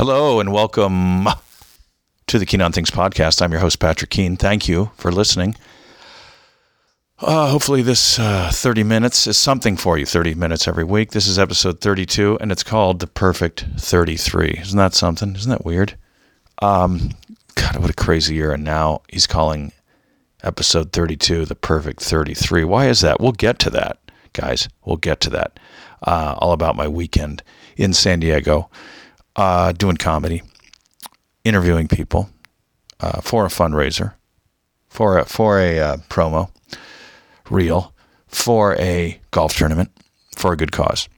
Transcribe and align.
Hello 0.00 0.40
and 0.40 0.50
welcome 0.50 1.28
to 2.26 2.38
the 2.38 2.46
Keen 2.46 2.62
on 2.62 2.72
Things 2.72 2.90
podcast. 2.90 3.42
I'm 3.42 3.52
your 3.52 3.60
host, 3.60 3.80
Patrick 3.80 4.08
Keen. 4.08 4.34
Thank 4.34 4.66
you 4.66 4.92
for 4.96 5.12
listening. 5.12 5.56
Uh, 7.18 7.50
hopefully, 7.50 7.82
this 7.82 8.18
uh, 8.18 8.48
30 8.50 8.82
minutes 8.82 9.26
is 9.26 9.36
something 9.36 9.76
for 9.76 9.98
you. 9.98 10.06
30 10.06 10.32
minutes 10.36 10.66
every 10.66 10.84
week. 10.84 11.10
This 11.10 11.26
is 11.26 11.38
episode 11.38 11.82
32, 11.82 12.38
and 12.40 12.50
it's 12.50 12.62
called 12.62 13.00
The 13.00 13.06
Perfect 13.06 13.66
33. 13.76 14.60
Isn't 14.62 14.78
that 14.78 14.94
something? 14.94 15.36
Isn't 15.36 15.50
that 15.50 15.66
weird? 15.66 15.98
Um, 16.62 17.10
God, 17.54 17.76
what 17.76 17.90
a 17.90 17.92
crazy 17.92 18.36
year. 18.36 18.52
And 18.52 18.64
now 18.64 19.02
he's 19.10 19.26
calling 19.26 19.70
episode 20.42 20.92
32 20.92 21.44
The 21.44 21.54
Perfect 21.54 22.00
33. 22.00 22.64
Why 22.64 22.88
is 22.88 23.02
that? 23.02 23.20
We'll 23.20 23.32
get 23.32 23.58
to 23.58 23.70
that, 23.72 23.98
guys. 24.32 24.66
We'll 24.82 24.96
get 24.96 25.20
to 25.20 25.30
that. 25.30 25.60
Uh, 26.02 26.36
all 26.38 26.52
about 26.52 26.74
my 26.74 26.88
weekend 26.88 27.42
in 27.76 27.92
San 27.92 28.20
Diego, 28.20 28.70
uh, 29.40 29.72
doing 29.72 29.96
comedy, 29.96 30.42
interviewing 31.44 31.88
people 31.88 32.28
uh, 33.00 33.22
for 33.22 33.46
a 33.46 33.48
fundraiser, 33.48 34.12
for 34.90 35.18
a, 35.18 35.24
for 35.24 35.58
a 35.58 35.78
uh, 35.78 35.96
promo 36.10 36.50
reel, 37.48 37.94
for 38.28 38.76
a 38.76 39.18
golf 39.30 39.56
tournament, 39.56 39.90
for 40.36 40.52
a 40.52 40.58
good 40.58 40.72
cause. 40.72 41.08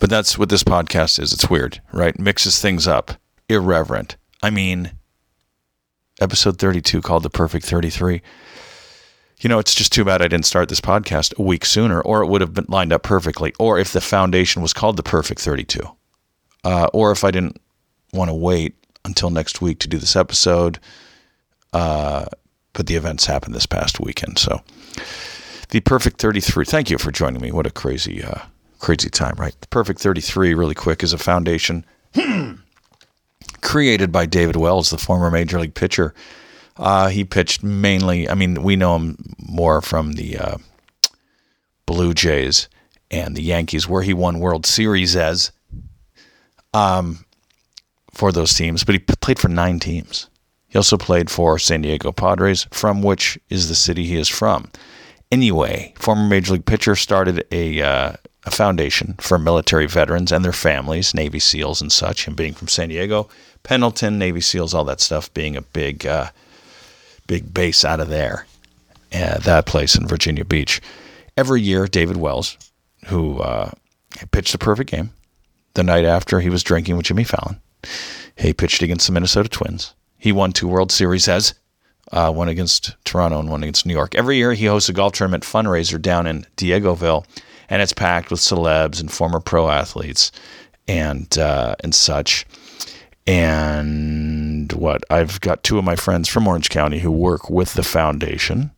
But 0.00 0.10
that's 0.10 0.36
what 0.36 0.48
this 0.48 0.64
podcast 0.64 1.20
is. 1.20 1.32
It's 1.32 1.48
weird, 1.48 1.80
right? 1.92 2.18
Mixes 2.18 2.60
things 2.60 2.88
up, 2.88 3.12
irreverent. 3.48 4.16
I 4.42 4.50
mean, 4.50 4.90
episode 6.20 6.58
32 6.58 7.00
called 7.02 7.22
The 7.22 7.30
Perfect 7.30 7.66
33 7.66 8.20
you 9.40 9.48
know, 9.48 9.60
it's 9.60 9.72
just 9.76 9.92
too 9.92 10.04
bad 10.04 10.20
I 10.20 10.26
didn't 10.26 10.46
start 10.46 10.68
this 10.68 10.80
podcast 10.80 11.38
a 11.38 11.42
week 11.42 11.64
sooner, 11.64 12.00
or 12.00 12.24
it 12.24 12.26
would 12.26 12.40
have 12.40 12.54
been 12.54 12.66
lined 12.66 12.92
up 12.92 13.04
perfectly. 13.04 13.54
Or 13.60 13.78
if 13.78 13.92
the 13.92 14.00
foundation 14.00 14.62
was 14.62 14.72
called 14.72 14.96
the 14.96 15.04
Perfect 15.04 15.40
32, 15.40 15.88
uh, 16.64 16.88
or 16.92 17.10
if 17.10 17.24
I 17.24 17.30
didn't 17.30 17.60
want 18.12 18.28
to 18.28 18.34
wait 18.34 18.74
until 19.04 19.30
next 19.30 19.60
week 19.60 19.78
to 19.80 19.88
do 19.88 19.98
this 19.98 20.16
episode. 20.16 20.78
Uh, 21.72 22.26
but 22.72 22.86
the 22.86 22.96
events 22.96 23.26
happened 23.26 23.54
this 23.54 23.66
past 23.66 24.00
weekend, 24.00 24.38
so 24.38 24.62
the 25.70 25.80
Perfect 25.80 26.20
33. 26.20 26.64
Thank 26.64 26.90
you 26.90 26.98
for 26.98 27.10
joining 27.10 27.42
me. 27.42 27.50
What 27.50 27.66
a 27.66 27.70
crazy, 27.70 28.22
uh, 28.22 28.42
crazy 28.78 29.10
time, 29.10 29.34
right? 29.36 29.54
The 29.60 29.66
Perfect 29.66 30.00
33, 30.00 30.54
really 30.54 30.74
quick, 30.74 31.02
is 31.02 31.12
a 31.12 31.18
foundation 31.18 31.84
created 33.60 34.12
by 34.12 34.26
David 34.26 34.56
Wells, 34.56 34.90
the 34.90 34.98
former 34.98 35.30
major 35.30 35.60
league 35.60 35.74
pitcher 35.74 36.14
uh, 36.78 37.08
he 37.08 37.24
pitched 37.24 37.62
mainly. 37.62 38.28
I 38.28 38.34
mean, 38.34 38.62
we 38.62 38.76
know 38.76 38.96
him 38.96 39.34
more 39.38 39.82
from 39.82 40.12
the 40.12 40.38
uh, 40.38 40.58
Blue 41.86 42.14
Jays 42.14 42.68
and 43.10 43.36
the 43.36 43.42
Yankees, 43.42 43.88
where 43.88 44.02
he 44.02 44.14
won 44.14 44.38
World 44.38 44.64
Series 44.64 45.16
as 45.16 45.50
um, 46.74 47.24
for 48.12 48.32
those 48.32 48.54
teams. 48.54 48.84
But 48.84 48.94
he 48.94 48.98
played 48.98 49.38
for 49.38 49.48
nine 49.48 49.78
teams. 49.78 50.28
He 50.68 50.76
also 50.76 50.96
played 50.96 51.30
for 51.30 51.58
San 51.58 51.82
Diego 51.82 52.12
Padres, 52.12 52.66
from 52.70 53.02
which 53.02 53.38
is 53.48 53.68
the 53.68 53.74
city 53.74 54.04
he 54.04 54.16
is 54.16 54.28
from. 54.28 54.70
Anyway, 55.30 55.94
former 55.98 56.26
major 56.26 56.54
league 56.54 56.66
pitcher 56.66 56.94
started 56.94 57.46
a 57.50 57.82
uh, 57.82 58.12
a 58.44 58.50
foundation 58.50 59.14
for 59.18 59.38
military 59.38 59.86
veterans 59.86 60.32
and 60.32 60.44
their 60.44 60.52
families, 60.52 61.14
Navy 61.14 61.38
SEALs 61.38 61.80
and 61.80 61.92
such. 61.92 62.26
Him 62.26 62.34
being 62.34 62.54
from 62.54 62.68
San 62.68 62.88
Diego, 62.88 63.28
Pendleton, 63.62 64.18
Navy 64.18 64.40
SEALs, 64.40 64.74
all 64.74 64.84
that 64.84 65.00
stuff 65.00 65.32
being 65.34 65.56
a 65.56 65.62
big 65.62 66.06
uh, 66.06 66.30
big 67.26 67.52
base 67.52 67.84
out 67.84 68.00
of 68.00 68.08
there, 68.08 68.46
uh, 69.12 69.38
that 69.38 69.66
place 69.66 69.94
in 69.94 70.06
Virginia 70.06 70.44
Beach. 70.44 70.80
Every 71.36 71.60
year, 71.60 71.86
David 71.86 72.16
Wells, 72.16 72.56
who 73.06 73.38
uh, 73.40 73.70
pitched 74.32 74.54
a 74.54 74.58
perfect 74.58 74.90
game 74.90 75.10
the 75.78 75.84
night 75.84 76.04
after 76.04 76.40
he 76.40 76.50
was 76.50 76.64
drinking 76.64 76.96
with 76.96 77.06
Jimmy 77.06 77.24
Fallon, 77.24 77.60
he 78.36 78.52
pitched 78.52 78.82
against 78.82 79.06
the 79.06 79.12
Minnesota 79.12 79.48
Twins. 79.48 79.94
He 80.18 80.32
won 80.32 80.52
two 80.52 80.66
World 80.66 80.90
Series 80.90 81.28
as 81.28 81.54
uh, 82.10 82.32
one 82.32 82.48
against 82.48 82.96
Toronto 83.04 83.38
and 83.38 83.48
one 83.48 83.62
against 83.62 83.86
New 83.86 83.92
York. 83.92 84.16
Every 84.16 84.36
year, 84.36 84.54
he 84.54 84.66
hosts 84.66 84.88
a 84.88 84.92
golf 84.92 85.12
tournament 85.12 85.44
fundraiser 85.44 86.02
down 86.02 86.26
in 86.26 86.46
Diegoville, 86.56 87.24
and 87.70 87.80
it's 87.80 87.92
packed 87.92 88.30
with 88.30 88.40
celebs 88.40 89.00
and 89.00 89.10
former 89.10 89.38
pro 89.38 89.68
athletes 89.68 90.32
and 90.88 91.38
uh, 91.38 91.76
and 91.84 91.94
such. 91.94 92.44
And 93.26 94.72
what? 94.72 95.04
I've 95.10 95.40
got 95.40 95.62
two 95.62 95.78
of 95.78 95.84
my 95.84 95.94
friends 95.94 96.28
from 96.28 96.48
Orange 96.48 96.70
County 96.70 96.98
who 96.98 97.12
work 97.12 97.50
with 97.50 97.74
the 97.74 97.84
foundation. 97.84 98.72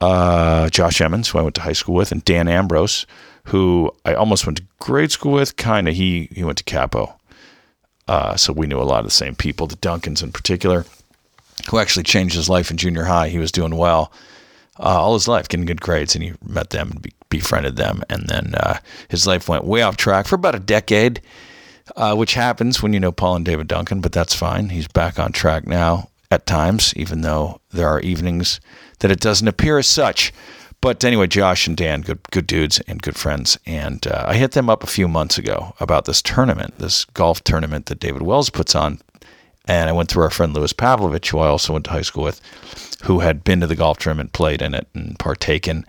Uh, 0.00 0.68
Josh 0.70 1.00
Emmons, 1.00 1.28
who 1.28 1.38
I 1.38 1.42
went 1.42 1.54
to 1.54 1.60
high 1.60 1.72
school 1.72 1.94
with, 1.94 2.10
and 2.10 2.24
Dan 2.24 2.48
Ambrose, 2.48 3.06
who 3.46 3.92
I 4.04 4.14
almost 4.14 4.46
went 4.46 4.58
to 4.58 4.64
grade 4.78 5.12
school 5.12 5.32
with. 5.32 5.56
Kind 5.56 5.88
of, 5.88 5.94
he 5.94 6.28
he 6.32 6.44
went 6.44 6.58
to 6.58 6.64
Capo, 6.64 7.14
uh, 8.08 8.36
so 8.36 8.52
we 8.52 8.66
knew 8.66 8.80
a 8.80 8.82
lot 8.82 9.00
of 9.00 9.06
the 9.06 9.10
same 9.10 9.34
people. 9.34 9.66
The 9.66 9.76
Duncans, 9.76 10.22
in 10.22 10.32
particular, 10.32 10.84
who 11.70 11.78
actually 11.78 12.04
changed 12.04 12.34
his 12.34 12.48
life 12.48 12.70
in 12.70 12.76
junior 12.76 13.04
high. 13.04 13.28
He 13.28 13.38
was 13.38 13.52
doing 13.52 13.76
well 13.76 14.12
uh, 14.78 15.00
all 15.00 15.14
his 15.14 15.28
life, 15.28 15.48
getting 15.48 15.66
good 15.66 15.80
grades, 15.80 16.14
and 16.14 16.24
he 16.24 16.32
met 16.46 16.70
them 16.70 16.90
and 16.90 17.02
be, 17.02 17.12
befriended 17.30 17.76
them, 17.76 18.02
and 18.08 18.28
then 18.28 18.54
uh, 18.54 18.78
his 19.08 19.26
life 19.26 19.48
went 19.48 19.64
way 19.64 19.82
off 19.82 19.96
track 19.96 20.26
for 20.26 20.36
about 20.36 20.54
a 20.54 20.60
decade 20.60 21.20
uh, 21.96 22.14
which 22.14 22.34
happens 22.34 22.82
when 22.82 22.92
you 22.92 23.00
know 23.00 23.12
Paul 23.12 23.36
and 23.36 23.44
David 23.44 23.68
Duncan, 23.68 24.00
but 24.00 24.12
that's 24.12 24.34
fine. 24.34 24.70
He's 24.70 24.88
back 24.88 25.18
on 25.18 25.32
track 25.32 25.66
now 25.66 26.08
at 26.30 26.46
times, 26.46 26.94
even 26.96 27.20
though 27.20 27.60
there 27.70 27.88
are 27.88 28.00
evenings 28.00 28.60
that 29.00 29.10
it 29.10 29.20
doesn't 29.20 29.48
appear 29.48 29.78
as 29.78 29.86
such. 29.86 30.32
But 30.84 31.02
anyway, 31.02 31.28
Josh 31.28 31.66
and 31.66 31.78
Dan, 31.78 32.02
good 32.02 32.20
good 32.30 32.46
dudes 32.46 32.78
and 32.80 33.00
good 33.00 33.16
friends, 33.16 33.58
and 33.64 34.06
uh, 34.06 34.26
I 34.28 34.36
hit 34.36 34.50
them 34.50 34.68
up 34.68 34.82
a 34.82 34.86
few 34.86 35.08
months 35.08 35.38
ago 35.38 35.74
about 35.80 36.04
this 36.04 36.20
tournament, 36.20 36.76
this 36.76 37.06
golf 37.06 37.42
tournament 37.42 37.86
that 37.86 38.00
David 38.00 38.20
Wells 38.20 38.50
puts 38.50 38.74
on, 38.74 39.00
and 39.64 39.88
I 39.88 39.94
went 39.94 40.10
through 40.10 40.24
our 40.24 40.30
friend 40.30 40.52
Louis 40.52 40.74
Pavlovich, 40.74 41.30
who 41.30 41.38
I 41.38 41.46
also 41.46 41.72
went 41.72 41.86
to 41.86 41.90
high 41.90 42.02
school 42.02 42.22
with, 42.22 42.42
who 43.04 43.20
had 43.20 43.44
been 43.44 43.62
to 43.62 43.66
the 43.66 43.74
golf 43.74 43.96
tournament, 43.96 44.34
played 44.34 44.60
in 44.60 44.74
it, 44.74 44.86
and 44.92 45.18
partaken 45.18 45.86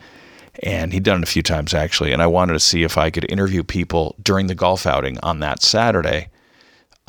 and 0.63 0.93
he'd 0.93 1.03
done 1.03 1.21
it 1.21 1.27
a 1.27 1.29
few 1.29 1.43
times 1.43 1.73
actually. 1.73 2.13
And 2.13 2.21
I 2.21 2.27
wanted 2.27 2.53
to 2.53 2.61
see 2.61 2.83
if 2.83 2.97
I 2.97 3.09
could 3.09 3.29
interview 3.29 3.65
people 3.65 4.15
during 4.23 4.47
the 4.47 4.55
golf 4.55 4.85
outing 4.85 5.19
on 5.19 5.41
that 5.41 5.61
Saturday. 5.61 6.29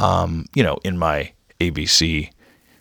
Um, 0.00 0.47
you 0.56 0.64
know, 0.64 0.78
in 0.82 0.98
my 0.98 1.30
ABC 1.60 2.32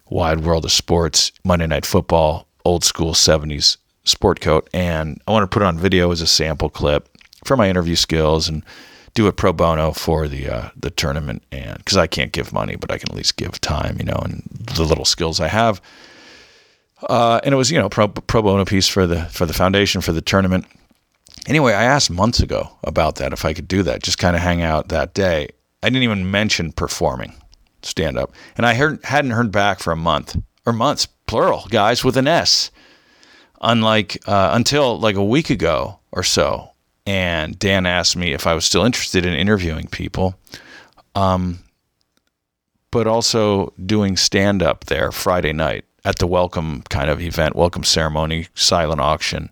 Wide 0.09 0.39
World 0.39 0.65
of 0.65 0.71
Sports 0.71 1.31
Monday 1.43 1.67
Night 1.67 1.85
Football 1.85 2.47
old 2.65 2.83
school 2.83 3.13
'70s 3.13 3.77
sport 4.05 4.39
coat, 4.39 4.69
and 4.73 5.21
I 5.27 5.31
want 5.31 5.43
to 5.43 5.53
put 5.53 5.61
it 5.61 5.65
on 5.65 5.77
video 5.77 6.11
as 6.11 6.21
a 6.21 6.27
sample 6.27 6.69
clip 6.69 7.09
for 7.43 7.57
my 7.57 7.69
interview 7.69 7.95
skills 7.95 8.47
and 8.47 8.63
do 9.13 9.27
it 9.27 9.37
pro 9.37 9.53
bono 9.53 9.91
for 9.91 10.27
the 10.27 10.49
uh, 10.49 10.69
the 10.75 10.89
tournament. 10.89 11.43
And 11.51 11.77
because 11.77 11.97
I 11.97 12.07
can't 12.07 12.31
give 12.31 12.53
money, 12.53 12.75
but 12.75 12.91
I 12.91 12.97
can 12.97 13.09
at 13.09 13.15
least 13.15 13.37
give 13.37 13.59
time, 13.61 13.97
you 13.99 14.05
know, 14.05 14.19
and 14.23 14.43
the 14.75 14.83
little 14.83 15.05
skills 15.05 15.39
I 15.39 15.47
have. 15.47 15.81
Uh, 17.09 17.39
and 17.43 17.53
it 17.53 17.57
was 17.57 17.71
you 17.71 17.77
know 17.77 17.89
pro, 17.89 18.07
pro 18.07 18.41
bono 18.41 18.65
piece 18.65 18.87
for 18.87 19.05
the 19.05 19.25
for 19.25 19.45
the 19.45 19.53
foundation 19.53 20.01
for 20.01 20.13
the 20.13 20.21
tournament. 20.21 20.65
Anyway, 21.47 21.73
I 21.73 21.83
asked 21.83 22.09
months 22.09 22.39
ago 22.39 22.71
about 22.83 23.15
that 23.15 23.33
if 23.33 23.45
I 23.45 23.53
could 23.53 23.67
do 23.67 23.83
that, 23.83 24.01
just 24.01 24.17
kind 24.17 24.35
of 24.35 24.41
hang 24.41 24.61
out 24.63 24.87
that 24.89 25.13
day. 25.13 25.49
I 25.83 25.89
didn't 25.89 26.03
even 26.03 26.31
mention 26.31 26.71
performing 26.71 27.35
stand 27.83 28.17
up, 28.17 28.33
and 28.57 28.65
I 28.65 28.73
heard, 28.73 29.03
hadn't 29.03 29.31
heard 29.31 29.51
back 29.51 29.79
for 29.79 29.91
a 29.91 29.97
month 29.97 30.35
or 30.65 30.73
months, 30.73 31.05
plural, 31.27 31.65
guys 31.69 32.03
with 32.03 32.17
an 32.17 32.27
S. 32.27 32.71
Unlike 33.61 34.27
uh, 34.27 34.51
until 34.53 34.99
like 34.99 35.15
a 35.15 35.23
week 35.23 35.49
ago 35.49 35.99
or 36.11 36.23
so, 36.23 36.69
and 37.05 37.57
Dan 37.57 37.85
asked 37.85 38.15
me 38.15 38.33
if 38.33 38.47
I 38.47 38.53
was 38.53 38.65
still 38.65 38.83
interested 38.83 39.25
in 39.25 39.33
interviewing 39.33 39.87
people, 39.87 40.35
um, 41.13 41.59
but 42.91 43.07
also 43.07 43.73
doing 43.85 44.17
stand 44.17 44.63
up 44.63 44.85
there 44.85 45.11
Friday 45.11 45.53
night 45.53 45.85
at 46.03 46.19
the 46.19 46.27
welcome 46.27 46.83
kind 46.83 47.09
of 47.09 47.21
event, 47.21 47.55
welcome 47.55 47.83
ceremony, 47.83 48.47
silent 48.53 49.01
auction. 49.01 49.49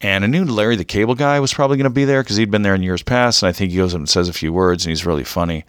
And 0.00 0.24
I 0.24 0.26
knew 0.26 0.44
Larry 0.44 0.76
the 0.76 0.84
Cable 0.84 1.14
Guy 1.14 1.38
was 1.38 1.54
probably 1.54 1.76
going 1.76 1.84
to 1.84 1.90
be 1.90 2.04
there 2.04 2.22
because 2.22 2.36
he'd 2.36 2.50
been 2.50 2.62
there 2.62 2.74
in 2.74 2.82
years 2.82 3.02
past. 3.02 3.42
And 3.42 3.48
I 3.48 3.52
think 3.52 3.70
he 3.70 3.76
goes 3.76 3.94
up 3.94 3.98
and 3.98 4.08
says 4.08 4.28
a 4.28 4.32
few 4.32 4.52
words 4.52 4.84
and 4.84 4.90
he's 4.90 5.06
really 5.06 5.24
funny. 5.24 5.64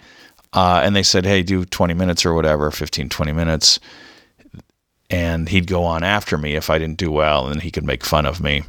Uh, 0.54 0.81
and 0.83 0.95
they 0.95 1.04
said, 1.04 1.25
hey, 1.25 1.44
do 1.44 1.66
20 1.66 1.94
minutes 1.94 2.25
or 2.25 2.33
whatever, 2.33 2.71
15, 2.71 3.09
20 3.09 3.31
minutes. 3.31 3.80
And 5.13 5.48
he'd 5.48 5.68
go 5.68 5.83
on 5.83 6.04
after 6.04 6.39
me 6.39 6.56
if 6.56 6.71
I 6.71 6.80
didn't 6.80 6.98
do 6.98 7.12
well 7.12 7.48
and 7.48 7.62
he 7.62 7.69
could 7.69 7.86
make 7.86 8.04
fun 8.04 8.25
of 8.25 8.42
me. 8.42 8.63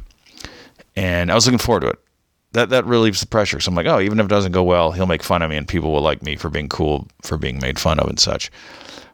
And 0.95 1.31
I 1.31 1.33
was 1.33 1.47
looking 1.47 1.57
forward 1.57 1.79
to 1.79 1.87
it. 1.87 1.99
That, 2.51 2.69
that 2.69 2.85
relieves 2.85 3.19
the 3.19 3.25
pressure. 3.25 3.59
So 3.59 3.69
I'm 3.69 3.75
like, 3.75 3.87
oh, 3.87 3.99
even 3.99 4.19
if 4.19 4.27
it 4.27 4.29
doesn't 4.29 4.51
go 4.51 4.61
well, 4.61 4.91
he'll 4.91 5.07
make 5.07 5.23
fun 5.23 5.41
of 5.41 5.49
me 5.49 5.57
and 5.57 5.67
people 5.67 5.91
will 5.91 6.01
like 6.01 6.21
me 6.21 6.35
for 6.35 6.51
being 6.51 6.69
cool, 6.69 7.07
for 7.23 7.37
being 7.37 7.59
made 7.59 7.79
fun 7.79 7.99
of 7.99 8.07
and 8.07 8.19
such. 8.19 8.51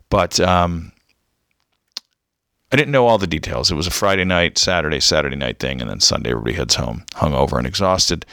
But 0.10 0.42
um, 0.42 0.92
I 2.72 2.75
didn't 2.75 2.92
know 2.92 3.07
all 3.07 3.18
the 3.18 3.28
details. 3.28 3.72
It 3.72 3.75
was 3.75 3.88
a 3.88 3.92
Friday 3.92 4.25
night, 4.25 4.57
Saturday, 4.57 5.00
Saturday 5.00 5.38
night 5.38 5.60
thing, 5.60 5.80
and 5.80 5.89
then 5.89 6.01
Sunday 6.01 6.31
everybody 6.31 6.54
heads 6.54 6.75
home, 6.75 7.06
hungover 7.12 7.57
and 7.57 7.66
exhausted. 7.66 8.25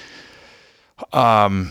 Um, 1.13 1.71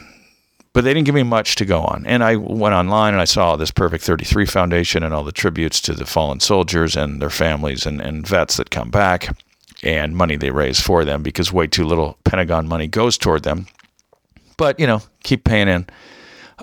but 0.78 0.84
they 0.84 0.94
didn't 0.94 1.08
give 1.08 1.16
me 1.16 1.24
much 1.24 1.56
to 1.56 1.66
go 1.66 1.82
on. 1.82 2.06
And 2.06 2.24
I 2.24 2.36
went 2.36 2.76
online 2.76 3.16
and 3.16 3.20
I 3.20 3.26
saw 3.26 3.56
this 3.56 3.72
Perfect 3.72 4.04
33 4.04 4.46
Foundation 4.46 5.02
and 5.02 5.12
all 5.12 5.24
the 5.24 5.32
tributes 5.32 5.82
to 5.82 5.94
the 5.96 6.06
fallen 6.06 6.40
soldiers 6.40 6.96
and 6.96 7.20
their 7.20 7.32
families 7.32 7.88
and, 7.88 8.00
and 8.00 8.28
vets 8.28 8.58
that 8.58 8.70
come 8.70 8.92
back 8.92 9.36
and 9.82 10.16
money 10.16 10.36
they 10.36 10.52
raise 10.52 10.80
for 10.80 11.04
them 11.04 11.24
because 11.24 11.52
way 11.52 11.66
too 11.66 11.84
little 11.84 12.20
Pentagon 12.26 12.68
money 12.68 12.86
goes 12.86 13.18
toward 13.18 13.42
them. 13.42 13.66
But, 14.58 14.80
you 14.80 14.86
know, 14.86 15.02
keep 15.24 15.46
paying 15.46 15.68
in. 15.68 15.88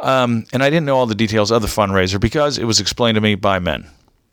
Um, 0.00 0.44
and 0.52 0.62
I 0.62 0.70
didn't 0.70 0.86
know 0.86 0.96
all 0.96 1.06
the 1.06 1.16
details 1.16 1.50
of 1.50 1.60
the 1.62 1.66
fundraiser 1.66 2.20
because 2.20 2.56
it 2.56 2.66
was 2.66 2.78
explained 2.78 3.16
to 3.16 3.20
me 3.20 3.34
by 3.34 3.58
men, 3.58 3.84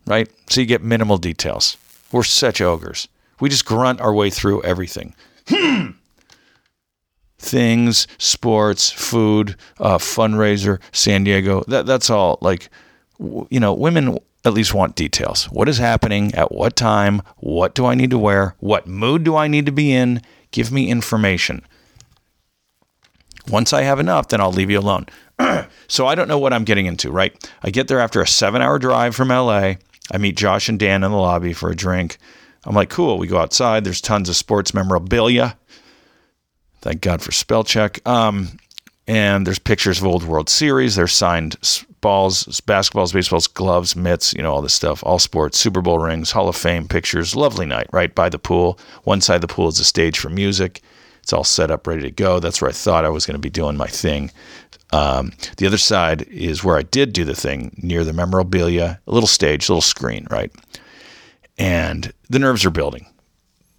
right? 0.06 0.30
So 0.48 0.62
you 0.62 0.68
get 0.68 0.84
minimal 0.84 1.18
details. 1.18 1.76
We're 2.12 2.22
such 2.22 2.62
ogres. 2.62 3.08
We 3.40 3.50
just 3.50 3.66
grunt 3.66 4.00
our 4.00 4.14
way 4.14 4.30
through 4.30 4.62
everything. 4.62 5.16
Hmm. 5.48 5.88
Things, 7.42 8.08
sports, 8.20 8.92
food, 8.92 9.56
uh, 9.80 9.98
fundraiser, 9.98 10.80
San 10.92 11.24
Diego. 11.24 11.64
That 11.68 11.88
that's 11.88 12.12
all. 12.12 12.38
Like, 12.40 12.70
you 13.20 13.60
know, 13.60 13.74
women 13.74 14.20
at 14.46 14.54
least 14.54 14.76
want 14.76 14.96
details. 14.96 15.46
What 15.46 15.68
is 15.68 15.80
happening? 15.80 16.36
At 16.36 16.52
what 16.52 16.76
time? 16.76 17.24
What 17.38 17.74
do 17.74 17.88
I 17.88 17.96
need 17.96 18.12
to 18.12 18.20
wear? 18.20 18.56
What 18.60 18.86
mood 18.86 19.24
do 19.24 19.36
I 19.36 19.48
need 19.48 19.66
to 19.66 19.72
be 19.72 19.92
in? 19.92 20.22
Give 20.52 20.72
me 20.72 20.88
information. 20.88 21.64
Once 23.50 23.74
I 23.74 23.82
have 23.82 24.00
enough, 24.00 24.28
then 24.28 24.40
I'll 24.40 24.52
leave 24.52 24.70
you 24.70 24.80
alone. 24.80 25.08
so 25.88 26.06
I 26.06 26.14
don't 26.14 26.28
know 26.28 26.38
what 26.38 26.54
I'm 26.54 26.64
getting 26.64 26.86
into, 26.86 27.12
right? 27.12 27.34
I 27.64 27.72
get 27.72 27.88
there 27.88 28.00
after 28.00 28.22
a 28.22 28.28
seven 28.28 28.62
hour 28.62 28.78
drive 28.78 29.16
from 29.16 29.30
LA. 29.30 29.74
I 30.12 30.18
meet 30.20 30.38
Josh 30.38 30.70
and 30.70 30.80
Dan 30.80 31.04
in 31.04 31.12
the 31.12 31.18
lobby 31.18 31.54
for 31.54 31.72
a 31.72 31.76
drink. 31.76 32.18
I'm 32.66 32.76
like, 32.76 32.90
cool. 32.90 33.18
We 33.18 33.28
go 33.28 33.40
outside. 33.40 33.84
There's 33.84 34.02
tons 34.02 34.30
of 34.30 34.36
sports 34.36 34.74
memorabilia. 34.74 35.58
Thank 36.82 37.02
God 37.02 37.22
for 37.22 37.32
spell 37.32 37.64
check. 37.64 38.06
Um, 38.08 38.58
and 39.08 39.46
there's 39.46 39.60
pictures 39.60 40.00
of 40.00 40.08
old 40.08 40.24
World 40.24 40.50
Series. 40.50 40.96
There's 40.96 41.14
signed 41.14 41.58
balls, 42.02 42.44
basketballs, 42.66 43.14
baseballs, 43.14 43.48
gloves, 43.48 43.96
mitts, 43.96 44.34
you 44.34 44.42
know, 44.42 44.54
all 44.54 44.62
this 44.62 44.74
stuff, 44.74 45.04
all 45.04 45.20
sports, 45.20 45.58
Super 45.58 45.82
Bowl 45.82 46.00
rings, 46.00 46.32
Hall 46.32 46.50
of 46.50 46.56
Fame 46.56 46.88
pictures. 46.88 47.36
Lovely 47.36 47.66
night, 47.66 47.88
right 47.92 48.14
by 48.14 48.30
the 48.30 48.40
pool. 48.40 48.80
One 49.04 49.22
side 49.22 49.36
of 49.36 49.42
the 49.42 49.48
pool 49.48 49.68
is 49.68 49.80
a 49.80 49.84
stage 49.84 50.20
for 50.20 50.30
music. 50.30 50.82
It's 51.22 51.34
all 51.34 51.44
set 51.44 51.70
up, 51.70 51.86
ready 51.86 52.02
to 52.02 52.12
go. 52.12 52.40
That's 52.40 52.62
where 52.62 52.70
I 52.70 52.74
thought 52.74 53.06
I 53.06 53.10
was 53.10 53.26
going 53.26 53.36
to 53.36 53.40
be 53.40 53.50
doing 53.50 53.78
my 53.78 53.88
thing. 53.88 54.32
Um, 54.92 55.32
the 55.58 55.68
other 55.68 55.78
side 55.78 56.24
is 56.24 56.64
where 56.64 56.78
I 56.78 56.82
did 56.82 57.14
do 57.14 57.24
the 57.24 57.36
thing 57.36 57.76
near 57.78 58.04
the 58.04 58.14
memorabilia, 58.14 59.00
a 59.06 59.12
little 59.12 59.28
stage, 59.28 59.70
little 59.70 59.82
screen, 59.82 60.28
right? 60.30 60.52
And 61.58 62.12
the 62.30 62.40
nerves 62.40 62.66
are 62.66 62.72
building. 62.72 63.06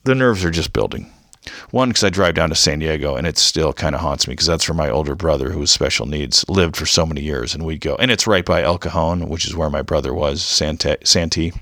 The 0.05 0.15
nerves 0.15 0.45
are 0.45 0.51
just 0.51 0.73
building. 0.73 1.13
One, 1.71 1.89
because 1.89 2.05
I 2.05 2.11
drive 2.11 2.35
down 2.35 2.51
to 2.51 2.55
San 2.55 2.79
Diego 2.79 3.17
and 3.17 3.27
it 3.27 3.37
still 3.37 3.73
kind 3.73 3.95
of 3.95 4.01
haunts 4.01 4.29
me 4.29 4.33
because 4.33 4.47
that's 4.47 4.69
where 4.69 4.77
my 4.77 4.89
older 4.89 5.15
brother, 5.15 5.51
who 5.51 5.59
was 5.59 5.71
special 5.71 6.07
needs, 6.07 6.49
lived 6.49 6.77
for 6.77 6.87
so 6.87 7.05
many 7.05 7.21
years. 7.21 7.55
And 7.55 7.65
we'd 7.65 7.81
go, 7.81 7.97
and 7.97 8.11
it's 8.11 8.27
right 8.27 8.45
by 8.45 8.63
El 8.63 8.79
Cajon, 8.79 9.29
which 9.29 9.47
is 9.47 9.57
where 9.57 9.71
my 9.71 9.83
brother 9.83 10.15
was, 10.15 10.43
Santa, 10.43 10.99
Santee. 11.05 11.53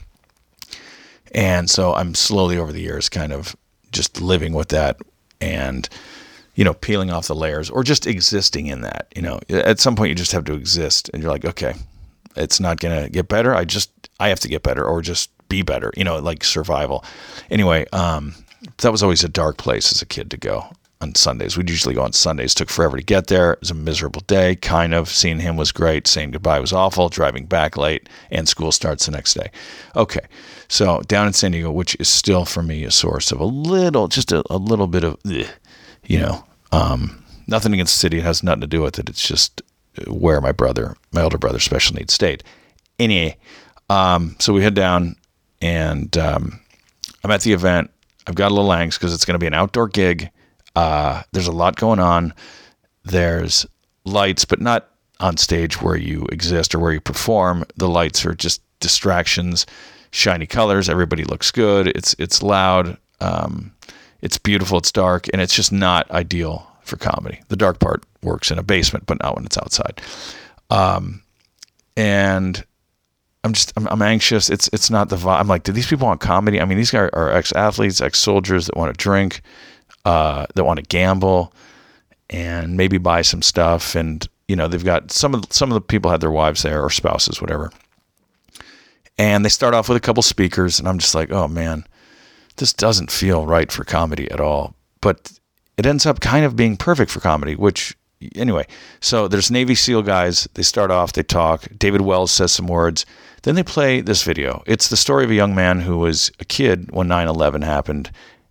And 1.32 1.70
so 1.70 1.94
I'm 1.94 2.14
slowly 2.14 2.58
over 2.58 2.72
the 2.72 2.82
years 2.82 3.08
kind 3.08 3.32
of 3.32 3.56
just 3.92 4.20
living 4.20 4.52
with 4.52 4.68
that 4.68 4.98
and 5.40 5.88
you 6.54 6.64
know 6.64 6.74
peeling 6.74 7.10
off 7.10 7.26
the 7.26 7.34
layers 7.34 7.70
or 7.70 7.82
just 7.82 8.06
existing 8.06 8.66
in 8.66 8.82
that 8.82 9.06
you 9.16 9.22
know 9.22 9.40
at 9.48 9.80
some 9.80 9.96
point 9.96 10.10
you 10.10 10.14
just 10.14 10.32
have 10.32 10.44
to 10.44 10.54
exist 10.54 11.08
and 11.12 11.22
you're 11.22 11.32
like 11.32 11.44
okay 11.44 11.74
it's 12.36 12.60
not 12.60 12.78
going 12.80 13.02
to 13.02 13.10
get 13.10 13.28
better 13.28 13.54
i 13.54 13.64
just 13.64 13.90
i 14.20 14.28
have 14.28 14.40
to 14.40 14.48
get 14.48 14.62
better 14.62 14.84
or 14.84 15.00
just 15.00 15.30
be 15.48 15.62
better 15.62 15.92
you 15.96 16.04
know 16.04 16.18
like 16.18 16.44
survival 16.44 17.04
anyway 17.50 17.84
um 17.92 18.34
that 18.78 18.92
was 18.92 19.02
always 19.02 19.24
a 19.24 19.28
dark 19.28 19.56
place 19.56 19.92
as 19.92 20.02
a 20.02 20.06
kid 20.06 20.30
to 20.30 20.36
go 20.36 20.70
on 21.00 21.14
Sundays. 21.14 21.56
We'd 21.56 21.70
usually 21.70 21.94
go 21.94 22.02
on 22.02 22.12
Sundays. 22.12 22.54
Took 22.54 22.68
forever 22.68 22.98
to 22.98 23.02
get 23.02 23.28
there. 23.28 23.54
It 23.54 23.60
was 23.60 23.70
a 23.70 23.74
miserable 23.74 24.20
day, 24.26 24.56
kind 24.56 24.92
of. 24.92 25.08
Seeing 25.08 25.40
him 25.40 25.56
was 25.56 25.72
great. 25.72 26.06
Saying 26.06 26.32
goodbye 26.32 26.60
was 26.60 26.72
awful. 26.72 27.08
Driving 27.08 27.46
back 27.46 27.76
late, 27.76 28.08
and 28.30 28.46
school 28.48 28.70
starts 28.70 29.06
the 29.06 29.12
next 29.12 29.34
day. 29.34 29.50
Okay, 29.96 30.26
so 30.68 31.00
down 31.08 31.26
in 31.26 31.32
San 31.32 31.52
Diego, 31.52 31.70
which 31.70 31.96
is 31.98 32.08
still 32.08 32.44
for 32.44 32.62
me 32.62 32.84
a 32.84 32.90
source 32.90 33.32
of 33.32 33.40
a 33.40 33.44
little, 33.46 34.08
just 34.08 34.30
a, 34.30 34.42
a 34.50 34.58
little 34.58 34.86
bit 34.86 35.04
of, 35.04 35.16
ugh, 35.26 35.46
you 36.04 36.18
know, 36.18 36.44
um, 36.70 37.24
nothing 37.46 37.72
against 37.72 37.94
the 37.94 37.98
city. 37.98 38.18
It 38.18 38.24
has 38.24 38.42
nothing 38.42 38.60
to 38.60 38.66
do 38.66 38.82
with 38.82 38.98
it. 38.98 39.08
It's 39.08 39.26
just 39.26 39.62
where 40.06 40.40
my 40.40 40.52
brother, 40.52 40.96
my 41.12 41.22
older 41.22 41.38
brother, 41.38 41.60
special 41.60 41.96
needs 41.96 42.12
stayed. 42.12 42.44
Anyway, 42.98 43.38
um, 43.88 44.36
so 44.38 44.52
we 44.52 44.62
head 44.62 44.74
down, 44.74 45.16
and 45.62 46.16
um, 46.18 46.60
I'm 47.24 47.30
at 47.30 47.40
the 47.40 47.54
event. 47.54 47.90
I've 48.26 48.34
got 48.34 48.50
a 48.50 48.54
little 48.54 48.70
angst 48.70 48.94
because 48.94 49.14
it's 49.14 49.24
going 49.24 49.34
to 49.34 49.38
be 49.38 49.46
an 49.46 49.54
outdoor 49.54 49.88
gig 49.88 50.30
uh, 50.76 51.22
there's 51.32 51.46
a 51.46 51.52
lot 51.52 51.76
going 51.76 51.98
on. 51.98 52.34
There's 53.04 53.66
lights, 54.04 54.44
but 54.44 54.60
not 54.60 54.88
on 55.18 55.36
stage 55.36 55.82
where 55.82 55.96
you 55.96 56.26
exist 56.32 56.74
or 56.74 56.78
where 56.78 56.92
you 56.92 57.00
perform. 57.00 57.64
The 57.76 57.88
lights 57.88 58.24
are 58.24 58.34
just 58.34 58.62
distractions, 58.80 59.66
shiny 60.10 60.46
colors. 60.46 60.88
Everybody 60.88 61.24
looks 61.24 61.50
good. 61.50 61.88
It's 61.88 62.14
it's 62.18 62.42
loud. 62.42 62.96
Um, 63.20 63.72
it's 64.22 64.38
beautiful. 64.38 64.78
It's 64.78 64.92
dark, 64.92 65.26
and 65.32 65.42
it's 65.42 65.54
just 65.54 65.72
not 65.72 66.10
ideal 66.10 66.66
for 66.82 66.96
comedy. 66.96 67.40
The 67.48 67.56
dark 67.56 67.78
part 67.78 68.04
works 68.22 68.50
in 68.50 68.58
a 68.58 68.62
basement, 68.62 69.06
but 69.06 69.22
not 69.22 69.34
when 69.36 69.46
it's 69.46 69.58
outside. 69.58 70.00
Um, 70.70 71.22
and 71.96 72.64
I'm 73.42 73.52
just 73.52 73.72
I'm, 73.76 73.88
I'm, 73.88 74.02
anxious. 74.02 74.50
It's 74.50 74.68
it's 74.72 74.90
not 74.90 75.08
the 75.08 75.16
vibe. 75.16 75.40
I'm 75.40 75.48
like, 75.48 75.62
do 75.62 75.72
these 75.72 75.86
people 75.86 76.06
want 76.06 76.20
comedy? 76.20 76.60
I 76.60 76.64
mean, 76.66 76.76
these 76.76 76.90
guys 76.90 77.08
are 77.12 77.30
ex 77.30 77.52
athletes, 77.52 78.00
ex 78.00 78.18
soldiers 78.18 78.66
that 78.66 78.76
want 78.76 78.92
to 78.94 79.02
drink 79.02 79.40
uh, 80.04 80.46
that 80.54 80.64
want 80.64 80.78
to 80.78 80.84
gamble 80.84 81.52
and 82.28 82.76
maybe 82.76 82.98
buy 82.98 83.22
some 83.22 83.42
stuff. 83.42 83.94
And 83.94 84.26
you 84.48 84.56
know, 84.56 84.68
they've 84.68 84.84
got 84.84 85.10
some 85.10 85.34
of 85.34 85.44
some 85.50 85.70
of 85.70 85.74
the 85.74 85.80
people 85.80 86.10
had 86.10 86.20
their 86.20 86.30
wives 86.30 86.62
there 86.62 86.82
or 86.82 86.90
spouses, 86.90 87.40
whatever. 87.40 87.70
And 89.18 89.44
they 89.44 89.50
start 89.50 89.74
off 89.74 89.88
with 89.88 89.96
a 89.96 90.00
couple 90.00 90.22
speakers, 90.22 90.78
and 90.78 90.88
I'm 90.88 90.98
just 90.98 91.14
like, 91.14 91.30
oh 91.30 91.48
man, 91.48 91.84
this 92.56 92.72
doesn't 92.72 93.10
feel 93.10 93.46
right 93.46 93.70
for 93.70 93.84
comedy 93.84 94.30
at 94.30 94.40
all. 94.40 94.74
But 95.00 95.32
it 95.76 95.86
ends 95.86 96.04
up 96.04 96.20
kind 96.20 96.44
of 96.44 96.56
being 96.56 96.76
perfect 96.76 97.10
for 97.10 97.20
comedy, 97.20 97.54
which 97.54 97.96
anyway, 98.34 98.66
so 99.00 99.28
there's 99.28 99.50
Navy 99.50 99.74
SEAL 99.74 100.02
guys. 100.02 100.48
They 100.54 100.62
start 100.62 100.90
off, 100.90 101.12
they 101.12 101.22
talk. 101.22 101.66
David 101.78 102.02
Wells 102.02 102.30
says 102.30 102.52
some 102.52 102.66
words. 102.66 103.06
Then 103.42 103.54
they 103.54 103.62
play 103.62 104.00
this 104.00 104.22
video. 104.22 104.62
It's 104.66 104.88
the 104.88 104.96
story 104.96 105.24
of 105.24 105.30
a 105.30 105.34
young 105.34 105.54
man 105.54 105.80
who 105.80 105.98
was 105.98 106.30
a 106.40 106.44
kid 106.44 106.90
when 106.92 107.08
9 107.08 107.28
11 107.28 107.62
happened 107.62 108.10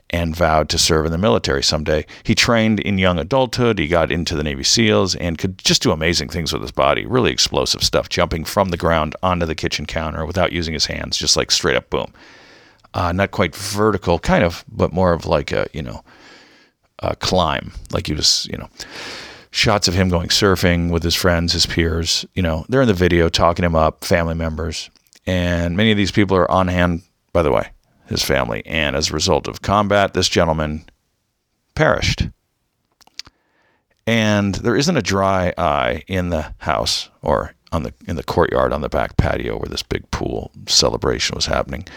and 0.09 0.35
vowed 0.35 0.69
to 0.69 0.79
serve 0.79 1.05
in 1.05 1.11
the 1.11 1.17
military 1.17 1.61
someday. 1.61 2.05
He 2.23 2.33
trained 2.33 2.79
in 2.79 2.97
young 2.97 3.19
adulthood. 3.19 3.77
He 3.77 3.87
got 3.87 4.11
into 4.11 4.35
the 4.35 4.43
Navy 4.43 4.63
SEALs 4.63 5.15
and 5.15 5.37
could 5.37 5.59
just 5.59 5.83
do 5.83 5.91
amazing 5.91 6.29
things 6.29 6.51
with 6.51 6.63
his 6.63 6.71
body, 6.71 7.05
really 7.05 7.31
explosive 7.31 7.83
stuff, 7.83 8.09
jumping 8.09 8.43
from 8.43 8.69
the 8.69 8.77
ground 8.77 9.15
onto 9.21 9.45
the 9.45 9.53
kitchen 9.55 9.85
counter 9.85 10.25
without 10.25 10.51
using 10.51 10.73
his 10.73 10.87
hands, 10.87 11.17
just 11.17 11.37
like 11.37 11.51
straight 11.51 11.77
up 11.77 11.89
boom. 11.91 12.11
Uh, 12.95 13.11
not 13.11 13.29
quite 13.29 13.55
vertical, 13.55 14.17
kind 14.17 14.43
of, 14.43 14.65
but 14.67 14.91
more 14.91 15.13
of 15.13 15.27
like 15.27 15.51
a, 15.51 15.67
you 15.73 15.83
know, 15.83 16.03
a 16.99 17.15
climb. 17.15 17.71
Like 17.91 18.07
he 18.07 18.13
was, 18.13 18.47
you 18.51 18.57
know, 18.57 18.69
shots 19.51 19.87
of 19.87 19.93
him 19.93 20.09
going 20.09 20.29
surfing 20.29 20.91
with 20.91 21.03
his 21.03 21.15
friends, 21.15 21.53
his 21.53 21.65
peers. 21.65 22.25
You 22.33 22.41
know, 22.41 22.65
they're 22.69 22.81
in 22.81 22.87
the 22.87 22.93
video 22.93 23.29
talking 23.29 23.65
him 23.65 23.75
up, 23.75 24.03
family 24.03 24.35
members. 24.35 24.89
And 25.25 25.77
many 25.77 25.91
of 25.91 25.97
these 25.97 26.11
people 26.11 26.37
are 26.37 26.49
on 26.49 26.67
hand, 26.67 27.03
by 27.33 27.43
the 27.43 27.51
way 27.51 27.69
his 28.09 28.23
family, 28.23 28.63
and 28.65 28.95
as 28.95 29.09
a 29.09 29.13
result 29.13 29.47
of 29.47 29.61
combat, 29.61 30.13
this 30.13 30.27
gentleman 30.27 30.83
perished. 31.75 32.27
And 34.05 34.55
there 34.55 34.75
isn't 34.75 34.97
a 34.97 35.01
dry 35.01 35.53
eye 35.57 36.03
in 36.07 36.29
the 36.29 36.53
house 36.57 37.09
or 37.21 37.53
on 37.71 37.83
the 37.83 37.93
in 38.07 38.15
the 38.15 38.23
courtyard 38.23 38.73
on 38.73 38.81
the 38.81 38.89
back 38.89 39.15
patio 39.17 39.57
where 39.57 39.69
this 39.69 39.83
big 39.83 40.09
pool 40.09 40.51
celebration 40.67 41.35
was 41.35 41.45
happening. 41.45 41.87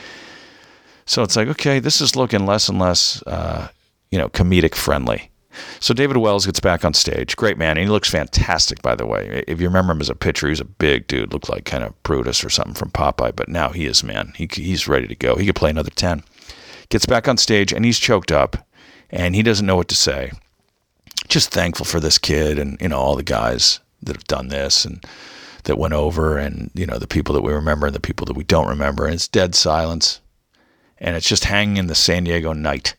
So 1.07 1.23
it's 1.23 1.35
like, 1.35 1.49
okay, 1.49 1.79
this 1.79 2.03
is 2.03 2.15
looking 2.15 2.45
less 2.45 2.69
and 2.69 2.79
less, 2.79 3.23
uh, 3.27 3.69
you 4.11 4.19
know, 4.19 4.29
comedic 4.29 4.75
friendly. 4.75 5.32
So 5.81 5.95
David 5.95 6.17
Wells 6.17 6.47
gets 6.47 6.61
back 6.61 6.85
on 6.85 6.95
stage. 6.95 7.37
Great 7.37 7.59
man. 7.59 7.77
And 7.77 7.87
he 7.87 7.87
looks 7.87 8.11
fantastic, 8.11 8.83
by 8.83 8.95
the 8.95 9.07
way. 9.07 9.45
If 9.47 9.61
you 9.61 9.67
remember 9.67 9.93
him 9.93 10.01
as 10.01 10.11
a 10.11 10.15
pitcher, 10.15 10.47
he 10.47 10.53
was 10.53 10.61
a 10.61 10.65
big 10.65 11.07
dude, 11.07 11.33
looked 11.33 11.49
like 11.49 11.65
kind 11.65 11.85
of 11.85 12.01
Brutus 12.03 12.45
or 12.45 12.51
something 12.51 12.75
from 12.75 12.91
Popeye, 12.91 13.37
but 13.37 13.49
now 13.49 13.71
he 13.71 13.87
is, 13.87 14.03
man. 14.03 14.33
He, 14.37 14.49
he's 14.53 14.89
ready 14.89 15.07
to 15.07 15.15
go. 15.15 15.37
He 15.37 15.47
could 15.47 15.57
play 15.57 15.71
another 15.71 15.91
10. 15.91 16.23
Gets 16.89 17.07
back 17.07 17.29
on 17.29 17.37
stage 17.37 17.73
and 17.73 17.85
he's 17.85 17.99
choked 17.99 18.33
up 18.33 18.67
and 19.11 19.35
he 19.35 19.43
doesn't 19.43 19.67
know 19.67 19.77
what 19.77 19.89
to 19.89 19.95
say. 19.95 20.33
Just 21.29 21.51
thankful 21.51 21.87
for 21.87 22.01
this 22.01 22.19
kid 22.19 22.59
and, 22.59 22.81
you 22.81 22.89
know, 22.89 22.99
all 22.99 23.17
the 23.17 23.23
guys 23.23 23.81
that 24.03 24.17
have 24.17 24.25
done 24.25 24.49
this 24.49 24.85
and 24.85 25.05
that 25.65 25.79
went 25.79 25.95
over 25.95 26.39
and, 26.39 26.71
you 26.75 26.87
know, 26.87 26.99
the 26.99 27.07
people 27.07 27.35
that 27.35 27.43
we 27.43 27.53
remember 27.53 27.87
and 27.87 27.95
the 27.95 28.01
people 28.01 28.27
that 28.27 28.37
we 28.37 28.45
don't 28.45 28.69
remember. 28.69 29.05
And 29.05 29.15
it's 29.15 29.29
dead 29.29 29.55
silence. 29.55 30.21
And 30.99 31.17
it's 31.17 31.29
just 31.29 31.45
hanging 31.45 31.77
in 31.77 31.87
the 31.87 31.95
San 31.95 32.25
Diego 32.25 32.53
night 32.53 32.97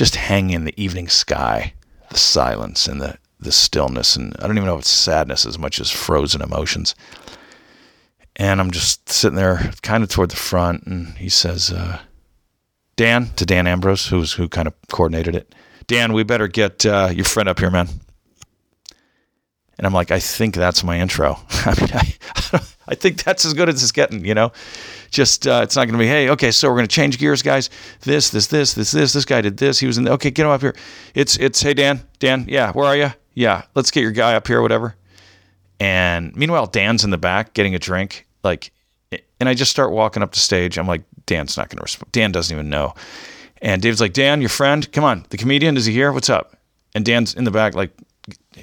just 0.00 0.16
hang 0.16 0.48
in 0.48 0.64
the 0.64 0.72
evening 0.82 1.08
sky, 1.08 1.74
the 2.08 2.16
silence 2.16 2.88
and 2.88 3.02
the, 3.02 3.18
the 3.38 3.52
stillness. 3.52 4.16
And 4.16 4.34
I 4.38 4.46
don't 4.46 4.56
even 4.56 4.64
know 4.64 4.76
if 4.76 4.80
it's 4.80 4.88
sadness 4.88 5.44
as 5.44 5.58
much 5.58 5.78
as 5.78 5.90
frozen 5.90 6.40
emotions. 6.40 6.94
And 8.34 8.62
I'm 8.62 8.70
just 8.70 9.10
sitting 9.10 9.36
there 9.36 9.72
kind 9.82 10.02
of 10.02 10.08
toward 10.08 10.30
the 10.30 10.36
front. 10.36 10.84
And 10.84 11.08
he 11.18 11.28
says, 11.28 11.70
uh, 11.70 11.98
Dan, 12.96 13.26
to 13.36 13.44
Dan 13.44 13.66
Ambrose, 13.66 14.06
who's, 14.06 14.32
who 14.32 14.48
kind 14.48 14.66
of 14.66 14.72
coordinated 14.90 15.36
it, 15.36 15.54
Dan, 15.86 16.14
we 16.14 16.22
better 16.22 16.48
get 16.48 16.86
uh, 16.86 17.10
your 17.12 17.26
friend 17.26 17.46
up 17.46 17.58
here, 17.58 17.70
man. 17.70 17.90
And 19.76 19.86
I'm 19.86 19.92
like, 19.92 20.10
I 20.10 20.18
think 20.18 20.54
that's 20.54 20.82
my 20.82 20.98
intro. 20.98 21.36
I 21.50 21.78
mean, 21.78 21.90
I, 21.92 22.60
I 22.90 22.94
think 22.96 23.22
that's 23.22 23.44
as 23.44 23.54
good 23.54 23.68
as 23.68 23.82
it's 23.82 23.92
getting, 23.92 24.24
you 24.24 24.34
know? 24.34 24.52
just 25.10 25.46
uh, 25.46 25.60
it's 25.64 25.74
not 25.74 25.86
going 25.86 25.94
to 25.94 25.98
be 25.98 26.06
hey 26.06 26.28
okay 26.28 26.52
so 26.52 26.68
we're 26.68 26.76
going 26.76 26.86
to 26.86 26.94
change 26.94 27.18
gears 27.18 27.42
guys 27.42 27.68
this 28.02 28.30
this 28.30 28.46
this 28.46 28.74
this 28.74 28.92
this 28.92 29.12
this 29.12 29.24
guy 29.24 29.40
did 29.40 29.56
this 29.56 29.80
he 29.80 29.86
was 29.88 29.98
in 29.98 30.04
the, 30.04 30.12
okay 30.12 30.30
get 30.30 30.46
him 30.46 30.52
up 30.52 30.60
here 30.60 30.72
it's 31.16 31.36
it's 31.38 31.60
hey 31.60 31.74
Dan 31.74 32.00
Dan 32.20 32.44
yeah 32.46 32.70
where 32.70 32.86
are 32.86 32.96
you 32.96 33.12
yeah 33.34 33.64
let's 33.74 33.90
get 33.90 34.02
your 34.02 34.12
guy 34.12 34.36
up 34.36 34.46
here 34.46 34.62
whatever 34.62 34.94
And 35.80 36.36
meanwhile, 36.36 36.66
Dan's 36.66 37.04
in 37.04 37.10
the 37.10 37.18
back 37.18 37.54
getting 37.54 37.74
a 37.74 37.78
drink. 37.78 38.26
Like, 38.44 38.70
and 39.40 39.48
I 39.48 39.54
just 39.54 39.70
start 39.70 39.90
walking 39.90 40.22
up 40.22 40.32
the 40.32 40.38
stage. 40.38 40.78
I'm 40.78 40.86
like, 40.86 41.02
Dan's 41.26 41.56
not 41.56 41.70
going 41.70 41.78
to 41.78 41.82
respond. 41.82 42.12
Dan 42.12 42.30
doesn't 42.30 42.54
even 42.54 42.68
know. 42.68 42.94
And 43.62 43.82
Dave's 43.82 44.00
like, 44.00 44.12
Dan, 44.12 44.40
your 44.40 44.50
friend, 44.50 44.90
come 44.92 45.04
on, 45.04 45.26
the 45.30 45.36
comedian, 45.36 45.76
is 45.76 45.86
he 45.86 45.92
here? 45.92 46.12
What's 46.12 46.30
up? 46.30 46.56
And 46.94 47.04
Dan's 47.04 47.34
in 47.34 47.44
the 47.44 47.50
back, 47.50 47.74
like, 47.74 47.92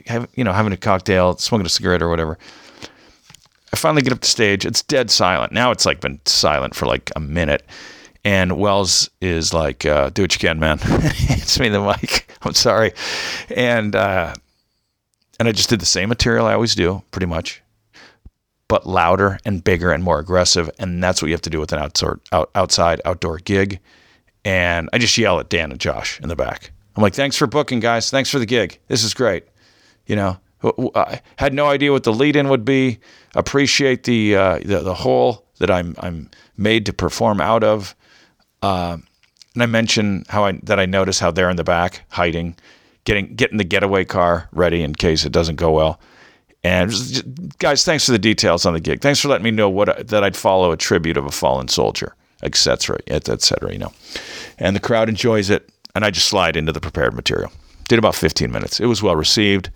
have, 0.06 0.28
you 0.36 0.44
know, 0.44 0.54
having 0.54 0.74
a 0.74 0.78
cocktail, 0.78 1.38
smoking 1.38 1.66
a 1.66 1.70
cigarette 1.70 2.02
or 2.02 2.10
whatever. 2.10 2.38
I 3.74 3.76
finally 3.76 4.02
get 4.02 4.14
up 4.14 4.22
the 4.22 4.28
stage. 4.28 4.66
It's 4.66 4.82
dead 4.82 5.12
silent. 5.12 5.52
Now 5.52 5.72
it's 5.72 5.86
like 5.86 6.00
been 6.00 6.20
silent 6.26 6.76
for 6.76 6.86
like 6.86 7.12
a 7.16 7.20
minute. 7.20 7.64
And 8.24 8.58
Wells 8.58 9.10
is 9.22 9.54
like, 9.54 9.86
uh, 9.86 10.10
"Do 10.10 10.24
what 10.24 10.34
you 10.34 10.40
can, 10.40 10.60
man." 10.60 10.80
it's 10.84 11.60
me 11.60 11.70
the 11.70 11.82
mic. 11.82 12.30
I'm 12.42 12.54
sorry, 12.54 12.94
and 13.50 13.96
uh, 13.96 14.34
and 15.40 15.48
I 15.48 15.52
just 15.52 15.70
did 15.70 15.80
the 15.80 15.86
same 15.86 16.10
material 16.10 16.46
I 16.46 16.54
always 16.54 16.76
do, 16.76 17.04
pretty 17.12 17.26
much, 17.26 17.62
but 18.68 18.86
louder 18.86 19.40
and 19.46 19.64
bigger 19.64 19.92
and 19.92 20.04
more 20.04 20.20
aggressive. 20.20 20.70
And 20.78 21.02
that's 21.02 21.22
what 21.22 21.28
you 21.28 21.34
have 21.34 21.42
to 21.44 21.50
do 21.50 21.60
with 21.60 21.72
an 21.72 21.80
outside, 21.80 22.18
out, 22.32 22.50
outside 22.56 23.02
outdoor 23.06 23.38
gig. 23.38 23.80
And 24.44 24.90
I 24.92 24.98
just 24.98 25.18
yell 25.18 25.40
at 25.40 25.50
Dan 25.50 25.72
and 25.72 25.80
Josh 25.80 26.20
in 26.20 26.28
the 26.28 26.36
back. 26.36 26.72
I'm 26.96 27.04
like, 27.04 27.14
"Thanks 27.14 27.38
for 27.38 27.48
booking, 27.48 27.80
guys. 27.80 28.10
Thanks 28.10 28.30
for 28.30 28.40
the 28.40 28.46
gig. 28.46 28.80
This 28.88 29.04
is 29.04 29.14
great." 29.14 29.46
You 30.06 30.16
know, 30.16 30.38
I 30.96 31.22
had 31.38 31.54
no 31.54 31.68
idea 31.68 31.92
what 31.92 32.04
the 32.04 32.14
lead-in 32.14 32.50
would 32.50 32.66
be. 32.66 33.00
Appreciate 33.36 34.04
the 34.04 34.36
uh, 34.36 34.60
the, 34.60 34.82
the 34.82 34.94
hole 34.94 35.46
that 35.60 35.72
I'm 35.72 35.96
I'm 36.00 36.30
made 36.58 36.86
to 36.88 36.94
perform 36.94 37.42
out 37.42 37.64
of. 37.64 37.96
Uh, 38.62 38.98
and 39.54 39.64
I 39.64 39.66
mention 39.66 40.24
how 40.30 40.46
I 40.46 40.54
that 40.64 40.80
I 40.80 40.86
notice 40.86 41.20
how 41.20 41.32
they're 41.32 41.50
in 41.50 41.58
the 41.58 41.64
back 41.64 42.04
hiding, 42.10 42.56
getting 43.06 43.36
getting 43.36 43.58
the 43.58 43.64
getaway 43.64 44.06
car 44.06 44.50
ready 44.52 44.84
in 44.84 44.94
case 44.94 45.26
it 45.26 45.32
doesn't 45.32 45.56
go 45.56 45.72
well. 45.72 46.00
And 46.64 46.92
just, 46.92 47.24
guys, 47.60 47.84
thanks 47.84 48.06
for 48.06 48.12
the 48.12 48.20
details 48.20 48.66
on 48.66 48.74
the 48.74 48.80
gig. 48.80 49.02
Thanks 49.02 49.20
for 49.20 49.30
letting 49.30 49.46
me 49.46 49.52
know 49.52 49.70
what 49.70 50.08
that 50.08 50.24
I'd 50.24 50.36
follow 50.36 50.72
a 50.72 50.78
tribute 50.78 51.18
of 51.18 51.26
a 51.26 51.32
fallen 51.32 51.68
soldier, 51.68 52.16
etc., 52.44 52.98
etc. 53.08 53.72
You 53.72 53.80
know, 53.80 53.94
and 54.60 54.76
the 54.76 54.80
crowd 54.80 55.10
enjoys 55.10 55.50
it, 55.50 55.70
and 55.96 56.04
I 56.04 56.12
just 56.12 56.28
slide 56.28 56.56
into 56.56 56.72
the 56.72 56.82
prepared 56.82 57.14
material. 57.14 57.52
Did 57.88 58.00
about 58.00 58.16
15 58.16 58.52
minutes. 58.52 58.80
It 58.80 58.88
was 58.88 59.02
well 59.02 59.16
received. 59.16 59.70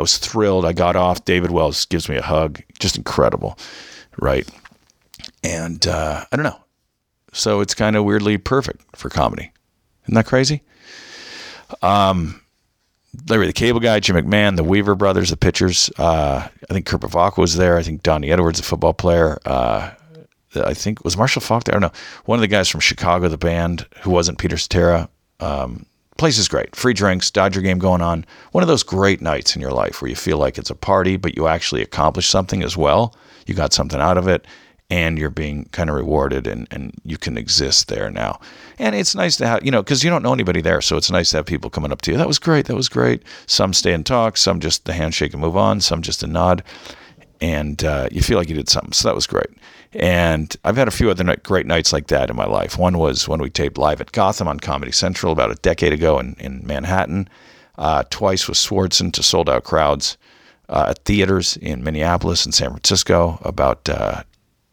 I 0.00 0.02
was 0.02 0.16
thrilled. 0.16 0.64
I 0.64 0.72
got 0.72 0.96
off. 0.96 1.26
David 1.26 1.50
Wells 1.50 1.84
gives 1.84 2.08
me 2.08 2.16
a 2.16 2.22
hug. 2.22 2.62
Just 2.78 2.96
incredible, 2.96 3.58
right? 4.18 4.48
And 5.44 5.86
uh, 5.86 6.24
I 6.32 6.36
don't 6.36 6.42
know. 6.42 6.58
So 7.34 7.60
it's 7.60 7.74
kind 7.74 7.96
of 7.96 8.06
weirdly 8.06 8.38
perfect 8.38 8.96
for 8.96 9.10
comedy. 9.10 9.52
Isn't 10.04 10.14
that 10.14 10.24
crazy? 10.24 10.62
Um, 11.82 12.40
Larry 13.28 13.46
the 13.46 13.52
Cable 13.52 13.78
Guy, 13.78 14.00
Jim 14.00 14.16
McMahon, 14.16 14.56
the 14.56 14.64
Weaver 14.64 14.94
brothers, 14.94 15.28
the 15.28 15.36
pitchers. 15.36 15.90
Uh, 15.98 16.48
I 16.48 16.72
think 16.72 16.86
Kurt 16.86 17.02
Bevacqua 17.02 17.36
was 17.36 17.56
there. 17.56 17.76
I 17.76 17.82
think 17.82 18.02
Donnie 18.02 18.30
Edwards, 18.30 18.58
the 18.58 18.64
football 18.64 18.94
player. 18.94 19.38
Uh, 19.44 19.90
I 20.54 20.72
think 20.72 21.04
was 21.04 21.18
Marshall 21.18 21.42
Faulk 21.42 21.64
there. 21.64 21.74
I 21.74 21.78
don't 21.78 21.92
know. 21.92 22.00
One 22.24 22.38
of 22.38 22.40
the 22.40 22.48
guys 22.48 22.70
from 22.70 22.80
Chicago, 22.80 23.28
the 23.28 23.36
band, 23.36 23.86
who 24.00 24.08
wasn't 24.08 24.38
Peter 24.38 24.56
Cetera. 24.56 25.10
Um, 25.40 25.84
place 26.20 26.38
is 26.38 26.48
great. 26.48 26.76
Free 26.76 26.92
drinks, 26.92 27.30
Dodger 27.30 27.62
game 27.62 27.78
going 27.78 28.02
on. 28.02 28.26
One 28.52 28.62
of 28.62 28.68
those 28.68 28.82
great 28.82 29.22
nights 29.22 29.56
in 29.56 29.62
your 29.62 29.72
life 29.72 30.00
where 30.00 30.10
you 30.10 30.14
feel 30.14 30.36
like 30.36 30.58
it's 30.58 30.70
a 30.70 30.74
party, 30.74 31.16
but 31.16 31.34
you 31.34 31.48
actually 31.48 31.82
accomplished 31.82 32.30
something 32.30 32.62
as 32.62 32.76
well. 32.76 33.16
You 33.46 33.54
got 33.54 33.72
something 33.72 34.00
out 34.00 34.18
of 34.18 34.28
it 34.28 34.46
and 34.90 35.18
you're 35.18 35.30
being 35.30 35.64
kind 35.72 35.88
of 35.88 35.96
rewarded 35.96 36.46
and, 36.46 36.68
and 36.70 36.92
you 37.04 37.16
can 37.16 37.38
exist 37.38 37.88
there 37.88 38.10
now. 38.10 38.38
And 38.78 38.94
it's 38.94 39.14
nice 39.14 39.36
to 39.38 39.46
have, 39.46 39.64
you 39.64 39.70
know, 39.70 39.82
because 39.82 40.04
you 40.04 40.10
don't 40.10 40.22
know 40.22 40.34
anybody 40.34 40.60
there. 40.60 40.82
So 40.82 40.98
it's 40.98 41.10
nice 41.10 41.30
to 41.30 41.38
have 41.38 41.46
people 41.46 41.70
coming 41.70 41.90
up 41.90 42.02
to 42.02 42.10
you. 42.10 42.18
That 42.18 42.28
was 42.28 42.38
great. 42.38 42.66
That 42.66 42.76
was 42.76 42.90
great. 42.90 43.22
Some 43.46 43.72
stay 43.72 43.94
and 43.94 44.04
talk, 44.04 44.36
some 44.36 44.60
just 44.60 44.84
the 44.84 44.92
handshake 44.92 45.32
and 45.32 45.40
move 45.40 45.56
on, 45.56 45.80
some 45.80 46.02
just 46.02 46.22
a 46.22 46.26
nod. 46.26 46.62
And 47.40 47.82
uh, 47.82 48.08
you 48.12 48.20
feel 48.20 48.36
like 48.36 48.50
you 48.50 48.54
did 48.54 48.68
something. 48.68 48.92
So 48.92 49.08
that 49.08 49.14
was 49.14 49.26
great. 49.26 49.48
And 49.92 50.56
I've 50.64 50.76
had 50.76 50.88
a 50.88 50.92
few 50.92 51.10
other 51.10 51.36
great 51.36 51.66
nights 51.66 51.92
like 51.92 52.06
that 52.08 52.30
in 52.30 52.36
my 52.36 52.46
life. 52.46 52.78
One 52.78 52.98
was 52.98 53.26
when 53.26 53.40
we 53.40 53.50
taped 53.50 53.76
live 53.76 54.00
at 54.00 54.12
Gotham 54.12 54.46
on 54.46 54.60
Comedy 54.60 54.92
Central 54.92 55.32
about 55.32 55.50
a 55.50 55.56
decade 55.56 55.92
ago 55.92 56.18
in, 56.18 56.36
in 56.38 56.64
Manhattan. 56.64 57.28
Uh, 57.76 58.04
twice 58.10 58.46
with 58.46 58.58
Swardson 58.58 59.10
to 59.14 59.22
sold 59.22 59.48
out 59.48 59.64
crowds 59.64 60.18
uh, 60.68 60.86
at 60.90 61.04
theaters 61.06 61.56
in 61.56 61.82
Minneapolis 61.82 62.44
and 62.44 62.54
San 62.54 62.70
Francisco 62.70 63.38
about 63.42 63.88
uh, 63.88 64.22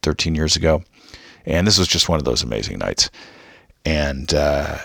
13 0.04 0.36
years 0.36 0.56
ago. 0.56 0.84
And 1.46 1.66
this 1.66 1.80
was 1.80 1.88
just 1.88 2.10
one 2.10 2.20
of 2.20 2.26
those 2.26 2.44
amazing 2.44 2.80
nights. 2.80 3.10
And, 3.86 4.34
uh, 4.34 4.80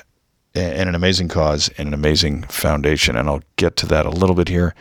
and 0.55 0.89
an 0.89 0.95
amazing 0.95 1.29
cause 1.29 1.69
and 1.77 1.89
an 1.89 1.95
amazing 1.95 2.45
foundation. 2.45 3.17
And 3.17 3.29
I'll 3.29 3.43
get 3.57 3.77
to 3.79 3.87
that 3.87 4.07
a 4.07 4.11
little 4.11 4.37
bit 4.37 4.49
here. 4.49 4.75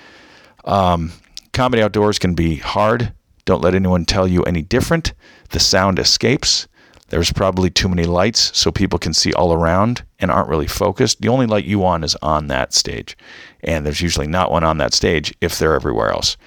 Um, 0.65 1.12
comedy 1.53 1.81
outdoors 1.81 2.20
can 2.20 2.36
be 2.36 2.58
hard. 2.58 3.12
Don't 3.45 3.62
let 3.62 3.75
anyone 3.75 4.05
tell 4.05 4.27
you 4.27 4.43
any 4.43 4.62
different. 4.62 5.13
The 5.50 5.60
sound 5.60 6.00
escapes. 6.00 6.67
There's 7.10 7.33
probably 7.33 7.69
too 7.69 7.89
many 7.89 8.05
lights 8.05 8.57
so 8.57 8.71
people 8.71 8.98
can 8.98 9.13
see 9.13 9.33
all 9.33 9.51
around 9.51 10.03
and 10.19 10.31
aren't 10.31 10.48
really 10.48 10.67
focused. 10.67 11.21
The 11.21 11.27
only 11.27 11.45
light 11.45 11.65
you 11.65 11.79
want 11.79 12.05
is 12.05 12.15
on 12.21 12.48
that 12.48 12.74
stage. 12.74 13.17
And 13.63 13.86
there's 13.86 14.01
usually 14.01 14.27
not 14.27 14.50
one 14.51 14.63
on 14.63 14.77
that 14.77 14.93
stage 14.93 15.33
if 15.41 15.60
they're 15.60 15.75
everywhere 15.75 16.10
else. 16.10 16.38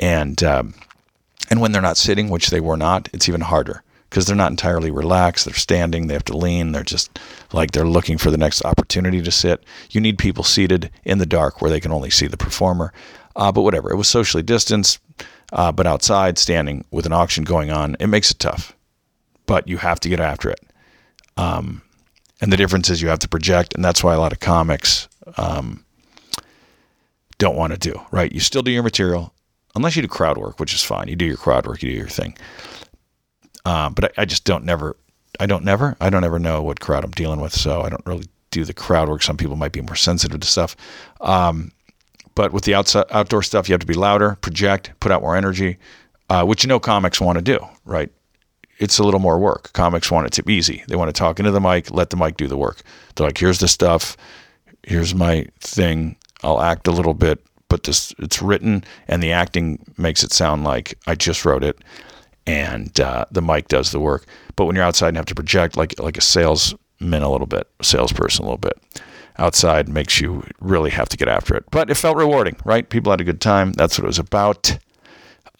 And 0.00 0.42
um, 0.42 0.74
and 1.50 1.60
when 1.60 1.72
they're 1.72 1.82
not 1.82 1.96
sitting, 1.96 2.30
which 2.30 2.50
they 2.50 2.60
were 2.60 2.76
not, 2.76 3.08
it's 3.12 3.28
even 3.28 3.42
harder 3.42 3.84
because 4.08 4.26
they're 4.26 4.36
not 4.36 4.50
entirely 4.50 4.90
relaxed. 4.90 5.44
They're 5.44 5.54
standing, 5.54 6.06
they 6.06 6.14
have 6.14 6.24
to 6.24 6.36
lean. 6.36 6.72
They're 6.72 6.82
just 6.82 7.18
like 7.52 7.70
they're 7.70 7.86
looking 7.86 8.18
for 8.18 8.30
the 8.30 8.36
next 8.36 8.64
opportunity 8.64 9.22
to 9.22 9.30
sit. 9.30 9.64
You 9.90 10.00
need 10.00 10.18
people 10.18 10.44
seated 10.44 10.90
in 11.04 11.18
the 11.18 11.26
dark 11.26 11.62
where 11.62 11.70
they 11.70 11.80
can 11.80 11.92
only 11.92 12.10
see 12.10 12.26
the 12.26 12.36
performer. 12.36 12.92
Uh, 13.36 13.52
but 13.52 13.62
whatever, 13.62 13.90
it 13.90 13.96
was 13.96 14.08
socially 14.08 14.42
distanced, 14.42 14.98
uh, 15.52 15.70
but 15.70 15.86
outside, 15.86 16.38
standing 16.38 16.84
with 16.90 17.06
an 17.06 17.12
auction 17.12 17.44
going 17.44 17.70
on, 17.70 17.96
it 18.00 18.06
makes 18.06 18.30
it 18.30 18.38
tough. 18.38 18.74
But 19.46 19.68
you 19.68 19.76
have 19.78 20.00
to 20.00 20.08
get 20.08 20.20
after 20.20 20.50
it. 20.50 20.60
Um, 21.36 21.82
and 22.40 22.52
the 22.52 22.56
difference 22.56 22.90
is 22.90 23.02
you 23.02 23.08
have 23.08 23.18
to 23.20 23.28
project, 23.28 23.74
and 23.74 23.84
that's 23.84 24.02
why 24.02 24.14
a 24.14 24.18
lot 24.18 24.32
of 24.32 24.40
comics 24.40 25.08
um, 25.36 25.84
don't 27.38 27.56
want 27.56 27.72
to 27.72 27.78
do, 27.78 28.00
right? 28.10 28.32
You 28.32 28.40
still 28.40 28.62
do 28.62 28.70
your 28.70 28.82
material, 28.82 29.32
unless 29.76 29.94
you 29.94 30.02
do 30.02 30.08
crowd 30.08 30.38
work, 30.38 30.58
which 30.58 30.74
is 30.74 30.82
fine. 30.82 31.08
You 31.08 31.16
do 31.16 31.24
your 31.24 31.36
crowd 31.36 31.66
work, 31.66 31.82
you 31.82 31.90
do 31.90 31.96
your 31.96 32.08
thing. 32.08 32.36
Um, 33.64 33.94
but 33.94 34.06
I, 34.06 34.22
I, 34.22 34.24
just 34.24 34.44
don't 34.44 34.64
never, 34.64 34.96
I 35.38 35.46
don't 35.46 35.64
never, 35.64 35.96
I 36.00 36.10
don't 36.10 36.24
ever 36.24 36.38
know 36.38 36.62
what 36.62 36.80
crowd 36.80 37.04
I'm 37.04 37.12
dealing 37.12 37.40
with, 37.40 37.52
so 37.52 37.82
I 37.82 37.88
don't 37.88 38.04
really 38.06 38.26
do 38.50 38.64
the 38.64 38.74
crowd 38.74 39.08
work. 39.08 39.22
Some 39.22 39.36
people 39.36 39.56
might 39.56 39.72
be 39.72 39.80
more 39.80 39.96
sensitive 39.96 40.40
to 40.40 40.46
stuff. 40.46 40.76
Um, 41.20 41.72
but 42.34 42.52
with 42.52 42.64
the 42.64 42.74
outside 42.74 43.06
outdoor 43.10 43.42
stuff, 43.42 43.68
you 43.68 43.72
have 43.72 43.80
to 43.80 43.86
be 43.86 43.94
louder, 43.94 44.36
project, 44.40 44.92
put 45.00 45.12
out 45.12 45.22
more 45.22 45.36
energy, 45.36 45.78
uh, 46.30 46.44
which 46.44 46.64
you 46.64 46.68
know 46.68 46.80
comics 46.80 47.20
want 47.20 47.36
to 47.38 47.42
do, 47.42 47.58
right? 47.84 48.10
It's 48.78 48.98
a 48.98 49.04
little 49.04 49.20
more 49.20 49.38
work. 49.38 49.72
Comics 49.74 50.10
want 50.10 50.26
it 50.26 50.32
to 50.34 50.42
be 50.42 50.54
easy. 50.54 50.82
They 50.88 50.96
want 50.96 51.08
to 51.08 51.18
talk 51.18 51.38
into 51.38 51.50
the 51.50 51.60
mic, 51.60 51.90
let 51.90 52.10
the 52.10 52.16
mic 52.16 52.36
do 52.36 52.48
the 52.48 52.56
work. 52.56 52.82
They're 53.14 53.26
like, 53.26 53.38
here's 53.38 53.60
the 53.60 53.68
stuff, 53.68 54.16
here's 54.82 55.14
my 55.14 55.46
thing. 55.60 56.16
I'll 56.42 56.60
act 56.60 56.88
a 56.88 56.90
little 56.90 57.14
bit, 57.14 57.44
but 57.68 57.84
this 57.84 58.12
it's 58.18 58.42
written 58.42 58.84
and 59.08 59.22
the 59.22 59.32
acting 59.32 59.78
makes 59.96 60.24
it 60.24 60.32
sound 60.32 60.64
like 60.64 60.98
I 61.06 61.14
just 61.14 61.44
wrote 61.44 61.62
it, 61.62 61.78
and 62.46 62.98
uh, 62.98 63.26
the 63.30 63.42
mic 63.42 63.68
does 63.68 63.92
the 63.92 64.00
work. 64.00 64.26
But 64.56 64.64
when 64.64 64.74
you're 64.74 64.84
outside 64.84 65.08
and 65.08 65.16
have 65.16 65.26
to 65.26 65.34
project 65.34 65.76
like 65.76 65.98
like 66.00 66.16
a 66.16 66.22
salesman 66.22 67.22
a 67.22 67.30
little 67.30 67.46
bit, 67.46 67.68
salesperson 67.80 68.44
a 68.44 68.48
little 68.48 68.58
bit, 68.58 68.78
outside 69.38 69.88
makes 69.88 70.20
you 70.20 70.44
really 70.60 70.90
have 70.90 71.08
to 71.10 71.16
get 71.16 71.28
after 71.28 71.54
it. 71.56 71.64
But 71.70 71.90
it 71.90 71.94
felt 71.94 72.16
rewarding, 72.16 72.56
right? 72.64 72.88
People 72.88 73.12
had 73.12 73.20
a 73.20 73.24
good 73.24 73.40
time. 73.40 73.72
That's 73.72 73.98
what 73.98 74.04
it 74.04 74.08
was 74.08 74.18
about. 74.18 74.78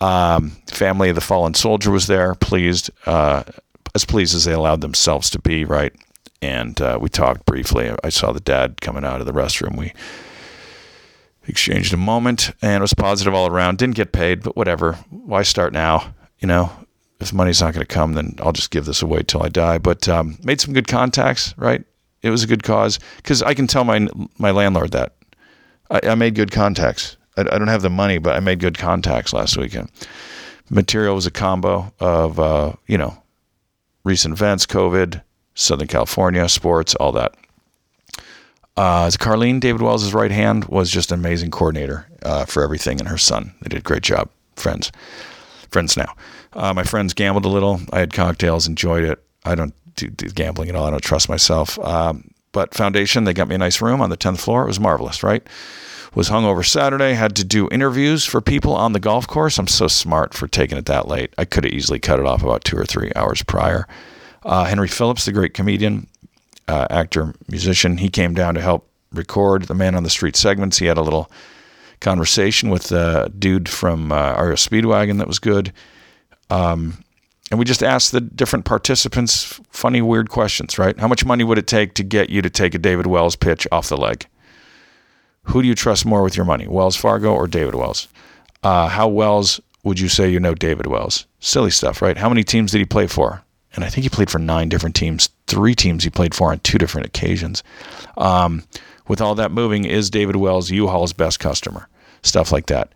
Um, 0.00 0.50
family 0.66 1.10
of 1.10 1.14
the 1.14 1.20
fallen 1.20 1.54
soldier 1.54 1.90
was 1.90 2.06
there, 2.06 2.34
pleased, 2.34 2.90
uh, 3.06 3.44
as 3.94 4.04
pleased 4.04 4.34
as 4.34 4.44
they 4.44 4.52
allowed 4.52 4.80
themselves 4.80 5.30
to 5.30 5.38
be, 5.38 5.64
right? 5.64 5.92
And 6.40 6.80
uh, 6.80 6.98
we 7.00 7.08
talked 7.08 7.46
briefly. 7.46 7.94
I 8.02 8.08
saw 8.08 8.32
the 8.32 8.40
dad 8.40 8.80
coming 8.80 9.04
out 9.04 9.20
of 9.20 9.26
the 9.26 9.32
restroom. 9.32 9.76
We 9.76 9.92
exchanged 11.46 11.94
a 11.94 11.96
moment 11.98 12.50
and 12.62 12.80
it 12.80 12.80
was 12.80 12.94
positive 12.94 13.34
all 13.34 13.46
around. 13.46 13.78
Didn't 13.78 13.94
get 13.94 14.12
paid, 14.12 14.42
but 14.42 14.56
whatever. 14.56 14.94
Why 15.10 15.42
start 15.42 15.72
now? 15.72 16.14
You 16.40 16.48
know, 16.48 16.72
if 17.20 17.32
money's 17.32 17.60
not 17.60 17.72
going 17.72 17.86
to 17.86 17.94
come, 17.94 18.14
then 18.14 18.34
I'll 18.40 18.52
just 18.52 18.72
give 18.72 18.84
this 18.84 19.02
away 19.02 19.22
till 19.22 19.42
I 19.42 19.48
die. 19.48 19.78
But 19.78 20.08
um, 20.08 20.36
made 20.42 20.60
some 20.60 20.74
good 20.74 20.88
contacts, 20.88 21.54
right? 21.56 21.84
It 22.22 22.30
was 22.30 22.42
a 22.42 22.46
good 22.46 22.62
cause 22.62 22.98
because 23.16 23.42
I 23.42 23.54
can 23.54 23.66
tell 23.66 23.84
my 23.84 24.06
my 24.38 24.50
landlord 24.50 24.92
that 24.92 25.14
I, 25.90 26.00
I 26.04 26.14
made 26.14 26.34
good 26.34 26.50
contacts. 26.50 27.16
I, 27.36 27.42
I, 27.42 27.58
don't 27.58 27.68
have 27.68 27.82
the 27.82 27.90
money, 27.90 28.18
but 28.18 28.34
I 28.34 28.40
made 28.40 28.60
good 28.60 28.78
contacts 28.78 29.32
last 29.32 29.56
weekend. 29.56 29.90
Material 30.70 31.14
was 31.14 31.26
a 31.26 31.30
combo 31.30 31.92
of 32.00 32.38
uh, 32.38 32.72
you 32.86 32.96
know 32.96 33.16
recent 34.04 34.32
events, 34.32 34.66
COVID, 34.66 35.22
Southern 35.54 35.88
California, 35.88 36.48
sports, 36.48 36.94
all 36.96 37.12
that. 37.12 37.34
Uh, 38.76 39.08
Carlene, 39.08 39.60
David 39.60 39.82
Wells' 39.82 40.14
right 40.14 40.30
hand, 40.30 40.64
was 40.64 40.90
just 40.90 41.12
an 41.12 41.18
amazing 41.18 41.50
coordinator 41.50 42.06
uh, 42.22 42.46
for 42.46 42.62
everything, 42.62 42.98
and 43.00 43.08
her 43.08 43.18
son. 43.18 43.54
They 43.60 43.68
did 43.68 43.80
a 43.80 43.82
great 43.82 44.02
job. 44.02 44.30
Friends, 44.56 44.90
friends 45.70 45.96
now. 45.96 46.14
Uh, 46.54 46.72
my 46.72 46.82
friends 46.82 47.12
gambled 47.12 47.44
a 47.44 47.48
little. 47.48 47.80
I 47.92 48.00
had 48.00 48.12
cocktails, 48.12 48.66
enjoyed 48.66 49.04
it. 49.04 49.22
I 49.44 49.54
don't 49.54 49.74
do, 49.96 50.08
do 50.08 50.28
gambling 50.28 50.68
at 50.68 50.76
all. 50.76 50.86
I 50.86 50.90
don't 50.90 51.02
trust 51.02 51.28
myself. 51.28 51.78
Um, 51.78 52.30
but 52.52 52.74
Foundation, 52.74 53.24
they 53.24 53.32
got 53.32 53.48
me 53.48 53.54
a 53.54 53.58
nice 53.58 53.80
room 53.80 54.00
on 54.00 54.10
the 54.10 54.16
tenth 54.16 54.40
floor. 54.40 54.64
It 54.64 54.68
was 54.68 54.80
marvelous, 54.80 55.22
right? 55.22 55.42
Was 56.14 56.28
hungover 56.28 56.64
Saturday. 56.64 57.14
Had 57.14 57.34
to 57.36 57.44
do 57.44 57.68
interviews 57.70 58.26
for 58.26 58.42
people 58.42 58.74
on 58.74 58.92
the 58.92 59.00
golf 59.00 59.26
course. 59.26 59.58
I'm 59.58 59.66
so 59.66 59.88
smart 59.88 60.34
for 60.34 60.46
taking 60.46 60.76
it 60.76 60.84
that 60.86 61.08
late. 61.08 61.32
I 61.38 61.46
could 61.46 61.64
have 61.64 61.72
easily 61.72 61.98
cut 61.98 62.20
it 62.20 62.26
off 62.26 62.42
about 62.42 62.64
two 62.64 62.76
or 62.76 62.84
three 62.84 63.10
hours 63.16 63.42
prior. 63.42 63.88
Uh, 64.42 64.64
Henry 64.64 64.88
Phillips, 64.88 65.24
the 65.24 65.32
great 65.32 65.54
comedian, 65.54 66.06
uh, 66.68 66.86
actor, 66.90 67.34
musician, 67.48 67.96
he 67.96 68.10
came 68.10 68.34
down 68.34 68.54
to 68.54 68.60
help 68.60 68.88
record 69.12 69.64
the 69.64 69.74
Man 69.74 69.94
on 69.94 70.02
the 70.02 70.10
Street 70.10 70.36
segments. 70.36 70.78
He 70.78 70.86
had 70.86 70.98
a 70.98 71.02
little 71.02 71.30
conversation 72.00 72.68
with 72.68 72.92
a 72.92 73.30
dude 73.38 73.68
from 73.68 74.12
uh, 74.12 74.34
REO 74.34 74.54
Speedwagon 74.54 75.18
that 75.18 75.28
was 75.28 75.38
good. 75.38 75.72
Um, 76.50 77.01
and 77.52 77.58
we 77.58 77.66
just 77.66 77.82
asked 77.82 78.12
the 78.12 78.20
different 78.22 78.64
participants 78.64 79.60
funny, 79.68 80.00
weird 80.00 80.30
questions, 80.30 80.78
right? 80.78 80.98
How 80.98 81.06
much 81.06 81.26
money 81.26 81.44
would 81.44 81.58
it 81.58 81.66
take 81.66 81.92
to 81.94 82.02
get 82.02 82.30
you 82.30 82.40
to 82.40 82.48
take 82.48 82.74
a 82.74 82.78
David 82.78 83.06
Wells 83.06 83.36
pitch 83.36 83.68
off 83.70 83.90
the 83.90 83.96
leg? 83.98 84.26
Who 85.42 85.60
do 85.60 85.68
you 85.68 85.74
trust 85.74 86.06
more 86.06 86.22
with 86.22 86.34
your 86.34 86.46
money, 86.46 86.66
Wells 86.66 86.96
Fargo 86.96 87.34
or 87.34 87.46
David 87.46 87.74
Wells? 87.74 88.08
Uh, 88.62 88.88
how 88.88 89.06
Wells 89.06 89.60
would 89.84 90.00
you 90.00 90.08
say 90.08 90.30
you 90.30 90.40
know 90.40 90.54
David 90.54 90.86
Wells? 90.86 91.26
Silly 91.40 91.70
stuff, 91.70 92.00
right? 92.00 92.16
How 92.16 92.30
many 92.30 92.42
teams 92.42 92.72
did 92.72 92.78
he 92.78 92.86
play 92.86 93.06
for? 93.06 93.42
And 93.74 93.84
I 93.84 93.90
think 93.90 94.04
he 94.04 94.08
played 94.08 94.30
for 94.30 94.38
nine 94.38 94.70
different 94.70 94.96
teams, 94.96 95.28
three 95.46 95.74
teams 95.74 96.04
he 96.04 96.10
played 96.10 96.34
for 96.34 96.52
on 96.52 96.60
two 96.60 96.78
different 96.78 97.06
occasions. 97.06 97.62
Um, 98.16 98.64
with 99.08 99.20
all 99.20 99.34
that 99.34 99.50
moving, 99.50 99.84
is 99.84 100.08
David 100.08 100.36
Wells 100.36 100.70
U-Haul's 100.70 101.12
best 101.12 101.38
customer? 101.38 101.86
Stuff 102.22 102.50
like 102.50 102.66
that 102.66 102.94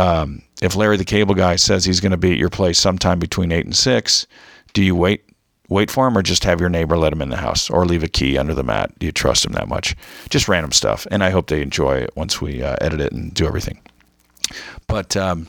um, 0.00 0.42
if 0.62 0.76
Larry 0.76 0.96
the 0.96 1.04
Cable 1.04 1.34
Guy 1.34 1.56
says 1.56 1.84
he's 1.84 2.00
going 2.00 2.12
to 2.12 2.18
be 2.18 2.32
at 2.32 2.38
your 2.38 2.50
place 2.50 2.78
sometime 2.78 3.18
between 3.18 3.52
eight 3.52 3.64
and 3.64 3.76
six, 3.76 4.26
do 4.72 4.82
you 4.82 4.94
wait 4.94 5.24
wait 5.68 5.90
for 5.90 6.08
him 6.08 6.18
or 6.18 6.22
just 6.22 6.42
have 6.42 6.58
your 6.58 6.68
neighbor 6.68 6.98
let 6.98 7.12
him 7.12 7.22
in 7.22 7.28
the 7.28 7.36
house 7.36 7.70
or 7.70 7.86
leave 7.86 8.02
a 8.02 8.08
key 8.08 8.36
under 8.36 8.52
the 8.52 8.64
mat? 8.64 8.92
Do 8.98 9.06
you 9.06 9.12
trust 9.12 9.44
him 9.44 9.52
that 9.52 9.68
much? 9.68 9.94
Just 10.28 10.48
random 10.48 10.72
stuff, 10.72 11.06
and 11.10 11.22
I 11.22 11.30
hope 11.30 11.46
they 11.46 11.62
enjoy 11.62 11.98
it 11.98 12.10
once 12.16 12.40
we 12.40 12.62
uh, 12.62 12.76
edit 12.80 13.00
it 13.00 13.12
and 13.12 13.32
do 13.32 13.46
everything. 13.46 13.80
But 14.88 15.16
um, 15.16 15.48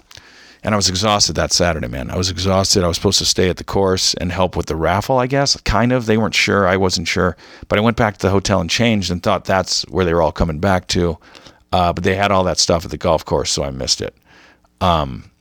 and 0.64 0.76
I 0.76 0.78
was 0.78 0.90
exhausted 0.90 1.34
that 1.34 1.52
Saturday, 1.52 1.88
man. 1.88 2.12
I 2.12 2.18
was 2.18 2.30
exhausted. 2.30 2.84
I 2.84 2.88
was 2.88 2.98
supposed 2.98 3.18
to 3.18 3.26
stay 3.26 3.50
at 3.50 3.58
the 3.58 3.64
course 3.64 4.14
and 4.16 4.32
help 4.32 4.56
with 4.56 4.68
the 4.68 4.76
raffle, 4.76 5.18
I 5.18 5.26
guess. 5.26 5.60
Kind 5.62 5.92
of. 5.92 6.06
They 6.06 6.18
weren't 6.18 6.36
sure. 6.36 6.68
I 6.68 6.78
wasn't 6.78 7.08
sure. 7.08 7.36
But 7.68 7.80
I 7.80 7.82
went 7.82 7.98
back 7.98 8.18
to 8.18 8.28
the 8.28 8.30
hotel 8.30 8.62
and 8.62 8.70
changed 8.70 9.10
and 9.10 9.24
thought 9.24 9.46
that's 9.46 9.82
where 9.90 10.06
they 10.06 10.14
were 10.14 10.22
all 10.22 10.32
coming 10.32 10.60
back 10.60 10.88
to. 10.90 11.18
Uh, 11.72 11.94
but 11.94 12.04
they 12.04 12.16
had 12.16 12.32
all 12.32 12.44
that 12.44 12.60
stuff 12.60 12.86
at 12.86 12.92
the 12.92 12.98
golf 12.98 13.26
course, 13.26 13.50
so 13.50 13.64
I 13.64 13.72
missed 13.72 14.02
it. 14.02 14.16
Um, 14.82 15.32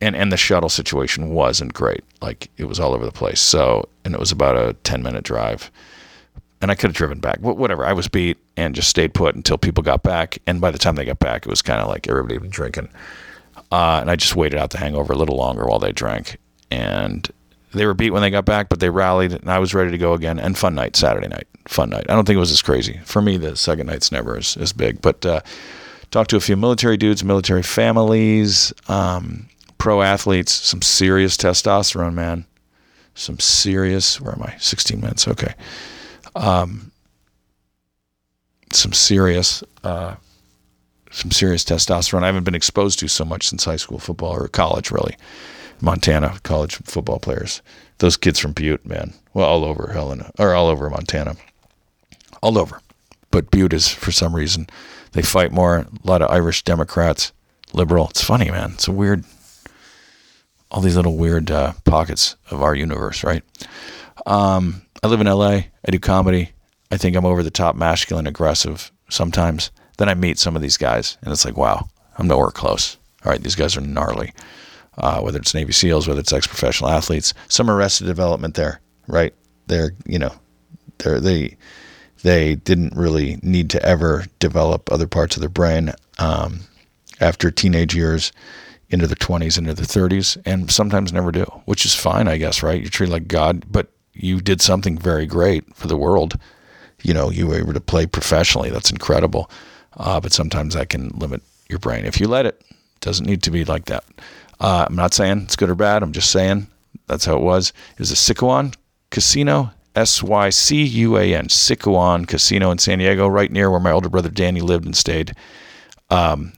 and 0.00 0.14
and 0.16 0.32
the 0.32 0.36
shuttle 0.36 0.68
situation 0.68 1.30
wasn't 1.30 1.74
great. 1.74 2.04
Like 2.22 2.48
it 2.56 2.64
was 2.64 2.80
all 2.80 2.94
over 2.94 3.04
the 3.04 3.12
place. 3.12 3.40
So 3.40 3.88
and 4.04 4.14
it 4.14 4.20
was 4.20 4.32
about 4.32 4.56
a 4.56 4.74
ten 4.84 5.02
minute 5.02 5.24
drive, 5.24 5.70
and 6.62 6.70
I 6.70 6.74
could 6.74 6.90
have 6.90 6.96
driven 6.96 7.18
back. 7.18 7.40
Whatever. 7.40 7.84
I 7.84 7.92
was 7.92 8.08
beat 8.08 8.38
and 8.56 8.74
just 8.74 8.88
stayed 8.88 9.12
put 9.12 9.34
until 9.34 9.58
people 9.58 9.82
got 9.82 10.02
back. 10.02 10.38
And 10.46 10.60
by 10.60 10.70
the 10.70 10.78
time 10.78 10.94
they 10.94 11.04
got 11.04 11.18
back, 11.18 11.46
it 11.46 11.50
was 11.50 11.62
kind 11.62 11.80
of 11.80 11.88
like 11.88 12.08
everybody 12.08 12.34
had 12.34 12.42
been 12.42 12.50
drinking. 12.50 12.88
Uh, 13.70 13.98
and 14.00 14.10
I 14.10 14.16
just 14.16 14.36
waited 14.36 14.58
out 14.58 14.70
the 14.70 14.78
hangover 14.78 15.12
a 15.12 15.16
little 15.16 15.36
longer 15.36 15.66
while 15.66 15.78
they 15.78 15.92
drank. 15.92 16.38
And 16.70 17.28
they 17.74 17.84
were 17.84 17.94
beat 17.94 18.10
when 18.10 18.22
they 18.22 18.30
got 18.30 18.46
back, 18.46 18.68
but 18.68 18.80
they 18.80 18.88
rallied, 18.88 19.32
and 19.32 19.50
I 19.50 19.58
was 19.58 19.74
ready 19.74 19.90
to 19.90 19.98
go 19.98 20.14
again. 20.14 20.38
And 20.38 20.56
fun 20.56 20.74
night, 20.74 20.96
Saturday 20.96 21.28
night, 21.28 21.46
fun 21.66 21.90
night. 21.90 22.06
I 22.08 22.14
don't 22.14 22.24
think 22.24 22.36
it 22.36 22.40
was 22.40 22.50
as 22.50 22.62
crazy 22.62 23.00
for 23.04 23.20
me. 23.20 23.36
The 23.36 23.56
second 23.56 23.88
night's 23.88 24.10
never 24.10 24.36
as, 24.36 24.56
as 24.56 24.72
big, 24.72 25.02
but. 25.02 25.26
Uh, 25.26 25.40
Talked 26.10 26.30
to 26.30 26.36
a 26.36 26.40
few 26.40 26.56
military 26.56 26.96
dudes, 26.96 27.22
military 27.22 27.62
families, 27.62 28.72
um, 28.88 29.48
pro 29.76 30.02
athletes, 30.02 30.52
some 30.52 30.80
serious 30.82 31.36
testosterone, 31.36 32.14
man. 32.14 32.46
Some 33.14 33.38
serious, 33.38 34.20
where 34.20 34.32
am 34.32 34.42
I? 34.42 34.54
16 34.58 35.00
minutes, 35.00 35.28
okay. 35.28 35.54
Um, 36.34 36.92
some 38.72 38.92
serious, 38.92 39.62
uh, 39.84 40.14
some 41.10 41.30
serious 41.30 41.64
testosterone. 41.64 42.22
I 42.22 42.26
haven't 42.26 42.44
been 42.44 42.54
exposed 42.54 42.98
to 43.00 43.08
so 43.08 43.24
much 43.24 43.48
since 43.48 43.64
high 43.64 43.76
school 43.76 43.98
football 43.98 44.32
or 44.32 44.48
college, 44.48 44.90
really. 44.90 45.16
Montana 45.80 46.38
college 46.42 46.76
football 46.76 47.18
players. 47.18 47.62
Those 47.98 48.16
kids 48.16 48.38
from 48.38 48.52
Butte, 48.52 48.84
man. 48.86 49.14
Well, 49.34 49.46
all 49.46 49.64
over 49.64 49.90
Helena 49.92 50.30
or 50.38 50.54
all 50.54 50.68
over 50.68 50.88
Montana, 50.90 51.36
all 52.42 52.58
over. 52.58 52.80
But 53.30 53.50
Butte 53.50 53.72
is 53.72 53.88
for 53.88 54.12
some 54.12 54.34
reason 54.34 54.68
they 55.12 55.22
fight 55.22 55.52
more. 55.52 55.78
A 55.78 55.88
lot 56.04 56.22
of 56.22 56.30
Irish 56.30 56.62
Democrats, 56.64 57.32
liberal. 57.72 58.08
It's 58.08 58.22
funny, 58.22 58.50
man. 58.50 58.72
It's 58.74 58.88
a 58.88 58.92
weird, 58.92 59.24
all 60.70 60.80
these 60.80 60.96
little 60.96 61.16
weird 61.16 61.50
uh, 61.50 61.72
pockets 61.84 62.36
of 62.50 62.62
our 62.62 62.74
universe, 62.74 63.24
right? 63.24 63.42
Um, 64.26 64.82
I 65.02 65.06
live 65.06 65.20
in 65.20 65.26
LA. 65.26 65.50
I 65.50 65.90
do 65.90 65.98
comedy. 65.98 66.50
I 66.90 66.96
think 66.96 67.16
I'm 67.16 67.26
over 67.26 67.42
the 67.42 67.50
top, 67.50 67.76
masculine, 67.76 68.26
aggressive 68.26 68.90
sometimes. 69.08 69.70
Then 69.98 70.08
I 70.08 70.14
meet 70.14 70.38
some 70.38 70.56
of 70.56 70.62
these 70.62 70.76
guys, 70.76 71.18
and 71.22 71.32
it's 71.32 71.44
like, 71.44 71.56
wow, 71.56 71.88
I'm 72.16 72.28
nowhere 72.28 72.50
close. 72.50 72.96
All 73.24 73.32
right, 73.32 73.42
these 73.42 73.56
guys 73.56 73.76
are 73.76 73.80
gnarly. 73.80 74.32
Uh, 74.96 75.20
whether 75.20 75.38
it's 75.38 75.54
Navy 75.54 75.72
SEALs, 75.72 76.08
whether 76.08 76.20
it's 76.20 76.32
ex-professional 76.32 76.90
athletes, 76.90 77.32
some 77.46 77.70
arrested 77.70 78.06
development 78.06 78.54
there, 78.54 78.80
right? 79.06 79.32
They're, 79.68 79.92
you 80.06 80.18
know, 80.18 80.32
they're 80.98 81.20
they 81.20 81.56
they 82.22 82.56
didn't 82.56 82.96
really 82.96 83.38
need 83.42 83.70
to 83.70 83.82
ever 83.84 84.26
develop 84.38 84.90
other 84.90 85.06
parts 85.06 85.36
of 85.36 85.40
their 85.40 85.48
brain 85.48 85.92
um, 86.18 86.60
after 87.20 87.50
teenage 87.50 87.94
years 87.94 88.32
into 88.90 89.06
their 89.06 89.16
20s, 89.16 89.58
into 89.58 89.74
their 89.74 89.84
30s, 89.84 90.40
and 90.44 90.70
sometimes 90.70 91.12
never 91.12 91.30
do, 91.30 91.44
which 91.66 91.84
is 91.84 91.94
fine, 91.94 92.26
I 92.26 92.38
guess, 92.38 92.62
right? 92.62 92.80
You're 92.80 92.90
treated 92.90 93.12
like 93.12 93.28
God, 93.28 93.64
but 93.70 93.88
you 94.14 94.40
did 94.40 94.60
something 94.60 94.98
very 94.98 95.26
great 95.26 95.74
for 95.76 95.86
the 95.86 95.96
world. 95.96 96.38
You 97.02 97.14
know, 97.14 97.30
you 97.30 97.46
were 97.46 97.58
able 97.58 97.74
to 97.74 97.80
play 97.80 98.06
professionally. 98.06 98.70
That's 98.70 98.90
incredible. 98.90 99.50
Uh, 99.96 100.20
but 100.20 100.32
sometimes 100.32 100.74
that 100.74 100.88
can 100.88 101.08
limit 101.10 101.42
your 101.68 101.78
brain 101.78 102.04
if 102.04 102.20
you 102.20 102.28
let 102.28 102.46
it. 102.46 102.62
doesn't 103.00 103.26
need 103.26 103.42
to 103.42 103.50
be 103.50 103.64
like 103.64 103.84
that. 103.86 104.04
Uh, 104.60 104.86
I'm 104.88 104.96
not 104.96 105.14
saying 105.14 105.42
it's 105.42 105.56
good 105.56 105.70
or 105.70 105.74
bad. 105.74 106.02
I'm 106.02 106.12
just 106.12 106.30
saying 106.30 106.66
that's 107.06 107.24
how 107.24 107.36
it 107.36 107.42
was. 107.42 107.72
Is 107.98 108.10
a 108.10 108.14
Sycuan 108.14 108.74
casino 109.10 109.70
S 109.94 110.22
Y 110.22 110.50
C 110.50 110.82
U 110.84 111.16
A 111.16 111.34
N, 111.34 111.48
Sycuan 111.48 112.26
Casino 112.26 112.70
in 112.70 112.78
San 112.78 112.98
Diego, 112.98 113.26
right 113.26 113.50
near 113.50 113.70
where 113.70 113.80
my 113.80 113.90
older 113.90 114.08
brother 114.08 114.30
Danny 114.30 114.60
lived 114.60 114.84
and 114.84 114.96
stayed. 114.96 115.34
Um, 116.10 116.52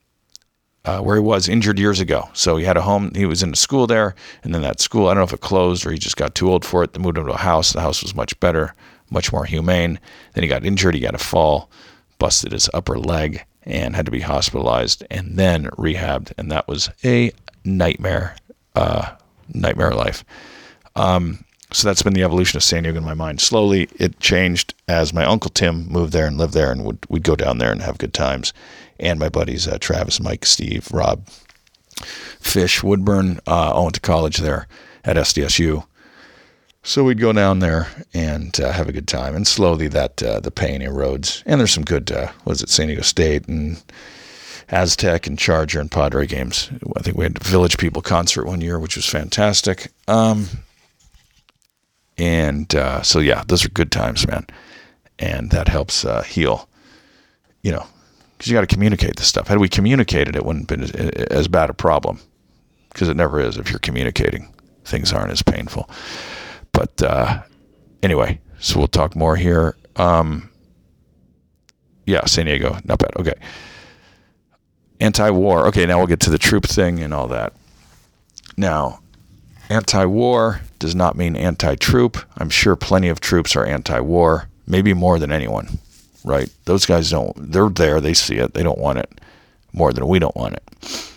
uh, 0.85 1.01
where 1.01 1.17
he 1.17 1.23
was 1.23 1.49
injured 1.49 1.79
years 1.79 2.01
ago. 2.01 2.29
So 2.33 2.57
he 2.57 2.65
had 2.65 2.77
a 2.77 2.83
home. 2.83 3.13
He 3.15 3.27
was 3.27 3.43
in 3.43 3.53
a 3.53 3.57
school 3.57 3.87
there, 3.87 4.15
and 4.43 4.55
then 4.55 4.63
that 4.63 4.81
school, 4.81 5.09
I 5.09 5.11
don't 5.11 5.21
know 5.21 5.25
if 5.25 5.33
it 5.33 5.41
closed 5.41 5.85
or 5.85 5.93
he 5.93 5.99
just 5.99 6.17
got 6.17 6.35
too 6.35 6.51
old 6.51 6.65
for 6.65 6.83
it. 6.83 6.93
They 6.93 7.01
moved 7.01 7.19
him 7.19 7.27
to 7.27 7.33
a 7.33 7.37
house. 7.37 7.73
The 7.73 7.81
house 7.81 8.03
was 8.03 8.15
much 8.15 8.39
better, 8.41 8.75
much 9.11 9.33
more 9.33 9.45
humane. 9.45 9.99
Then 10.35 10.43
he 10.43 10.49
got 10.49 10.65
injured. 10.65 10.95
He 10.95 11.01
got 11.01 11.15
a 11.15 11.19
fall, 11.19 11.71
busted 12.19 12.53
his 12.53 12.71
upper 12.73 12.99
leg, 12.99 13.45
and 13.65 13.95
had 13.95 14.07
to 14.07 14.13
be 14.13 14.21
hospitalized 14.21 15.05
and 15.11 15.37
then 15.37 15.67
rehabbed. 15.77 16.33
And 16.39 16.51
that 16.51 16.67
was 16.67 16.91
a 17.05 17.33
nightmare, 17.65 18.37
uh, 18.75 19.17
nightmare 19.53 19.93
life. 19.93 20.25
Um, 20.97 21.45
so 21.73 21.87
that's 21.87 22.03
been 22.03 22.13
the 22.13 22.23
evolution 22.23 22.57
of 22.57 22.63
San 22.63 22.83
Diego 22.83 22.99
in 22.99 23.05
my 23.05 23.15
mind. 23.15 23.41
Slowly, 23.41 23.89
it 23.97 24.19
changed 24.21 24.75
as 24.89 25.13
my 25.13 25.25
uncle 25.25 25.51
Tim 25.51 25.89
moved 25.89 26.13
there 26.13 26.27
and 26.27 26.37
lived 26.37 26.55
there, 26.55 26.73
and 26.73 26.85
would 26.85 26.99
we'd 27.09 27.23
go 27.23 27.37
down 27.37 27.59
there 27.59 27.73
and 27.73 27.83
have 27.83 27.99
good 27.99 28.15
times. 28.15 28.53
And 28.99 29.19
my 29.19 29.29
buddies 29.29 29.67
uh, 29.67 29.79
Travis, 29.79 30.21
Mike, 30.21 30.45
Steve, 30.45 30.91
Rob, 30.93 31.27
Fish, 32.41 32.83
Woodburn 32.83 33.41
uh, 33.47 33.73
all 33.73 33.85
went 33.85 33.95
to 33.95 34.01
college 34.01 34.39
there 34.39 34.67
at 35.05 35.17
SDSU. 35.17 35.87
So 36.83 37.05
we'd 37.05 37.21
go 37.21 37.33
down 37.33 37.59
there 37.59 37.89
and 38.15 38.59
uh, 38.59 38.73
have 38.73 38.89
a 38.89 38.93
good 38.93 39.09
time, 39.09 39.35
and 39.37 39.47
slowly 39.47 39.89
that 39.89 40.23
uh, 40.23 40.41
the 40.41 40.51
pain 40.51 40.81
erodes. 40.81 41.43
And 41.47 41.61
there's 41.61 41.73
some 41.73 41.85
good, 41.85 42.11
uh, 42.11 42.33
was 42.45 42.63
it 42.63 42.71
San 42.71 42.87
Diego 42.87 43.03
State 43.03 43.47
and 43.49 43.83
Aztec 44.71 45.27
and 45.27 45.39
Charger 45.39 45.81
and 45.81 45.91
Padre 45.91 46.27
games. 46.27 46.71
I 46.97 47.01
think 47.01 47.17
we 47.17 47.25
had 47.25 47.39
Village 47.43 47.77
People 47.77 48.03
concert 48.03 48.47
one 48.47 48.61
year, 48.61 48.79
which 48.79 48.97
was 48.97 49.07
fantastic. 49.07 49.89
Um, 50.09 50.49
and 52.21 52.73
uh, 52.75 53.01
so, 53.03 53.19
yeah, 53.19 53.43
those 53.49 53.65
are 53.65 53.71
good 53.71 53.91
times, 53.91 54.29
man. 54.29 54.47
And 55.19 55.51
that 55.53 55.69
helps 55.69 56.05
uh, 56.05 56.23
heal, 56.23 56.69
you 57.63 57.73
know, 57.73 57.87
because 58.37 58.51
you 58.51 58.55
got 58.55 58.61
to 58.61 58.67
communicate 58.67 59.17
this 59.17 59.27
stuff. 59.27 59.49
Had 59.49 59.57
we 59.57 59.71
communicated, 59.71 60.37
it 60.37 60.45
wouldn't 60.45 60.71
have 60.71 60.79
been 60.79 61.01
as, 61.01 61.13
as 61.31 61.49
bad 61.49 61.71
a 61.71 61.75
problem 61.75 62.21
because 62.91 63.09
it 63.09 63.17
never 63.17 63.41
is. 63.41 63.57
If 63.57 63.71
you're 63.71 63.79
communicating, 63.79 64.53
things 64.85 65.15
aren't 65.15 65.33
as 65.33 65.41
painful. 65.41 65.89
But 66.73 67.03
uh, 67.03 67.43
anyway, 68.03 68.39
so 68.59 68.79
we'll 68.79 68.89
talk 68.89 69.17
more 69.17 69.37
here. 69.37 69.77
Um, 69.97 70.51
yeah, 72.05 72.27
San 72.27 72.45
Diego, 72.45 72.77
not 72.85 72.99
bad. 72.99 73.17
Okay. 73.17 73.35
Anti 75.01 75.31
war. 75.31 75.67
Okay, 75.69 75.87
now 75.87 75.97
we'll 75.97 76.07
get 76.07 76.21
to 76.21 76.31
the 76.31 76.39
troop 76.39 76.67
thing 76.67 77.01
and 77.03 77.15
all 77.15 77.29
that. 77.29 77.55
Now, 78.59 79.01
anti 79.71 80.05
war 80.05 80.61
does 80.79 80.95
not 80.95 81.17
mean 81.17 81.37
anti 81.37 81.77
troop. 81.77 82.19
I'm 82.37 82.51
sure 82.51 82.77
plenty 82.77 83.09
of 83.09 83.21
troops 83.21 83.57
are 83.57 83.65
anti 83.65 84.01
war, 84.01 84.49
maybe 84.67 84.93
more 84.93 85.19
than 85.19 85.33
anyone, 85.33 85.79
right? 86.25 86.51
Those 86.65 86.85
guys 86.85 87.11
don't, 87.11 87.53
they're 87.53 87.71
there, 87.71 88.01
they 88.01 88.15
see 88.15 88.37
it, 88.37 88.53
they 88.53 88.63
don't 88.63 88.79
want 88.79 88.99
it 88.99 89.21
more 89.73 89.93
than 89.93 90.07
we 90.09 90.19
don't 90.19 90.37
want 90.37 90.55
it. 90.55 91.13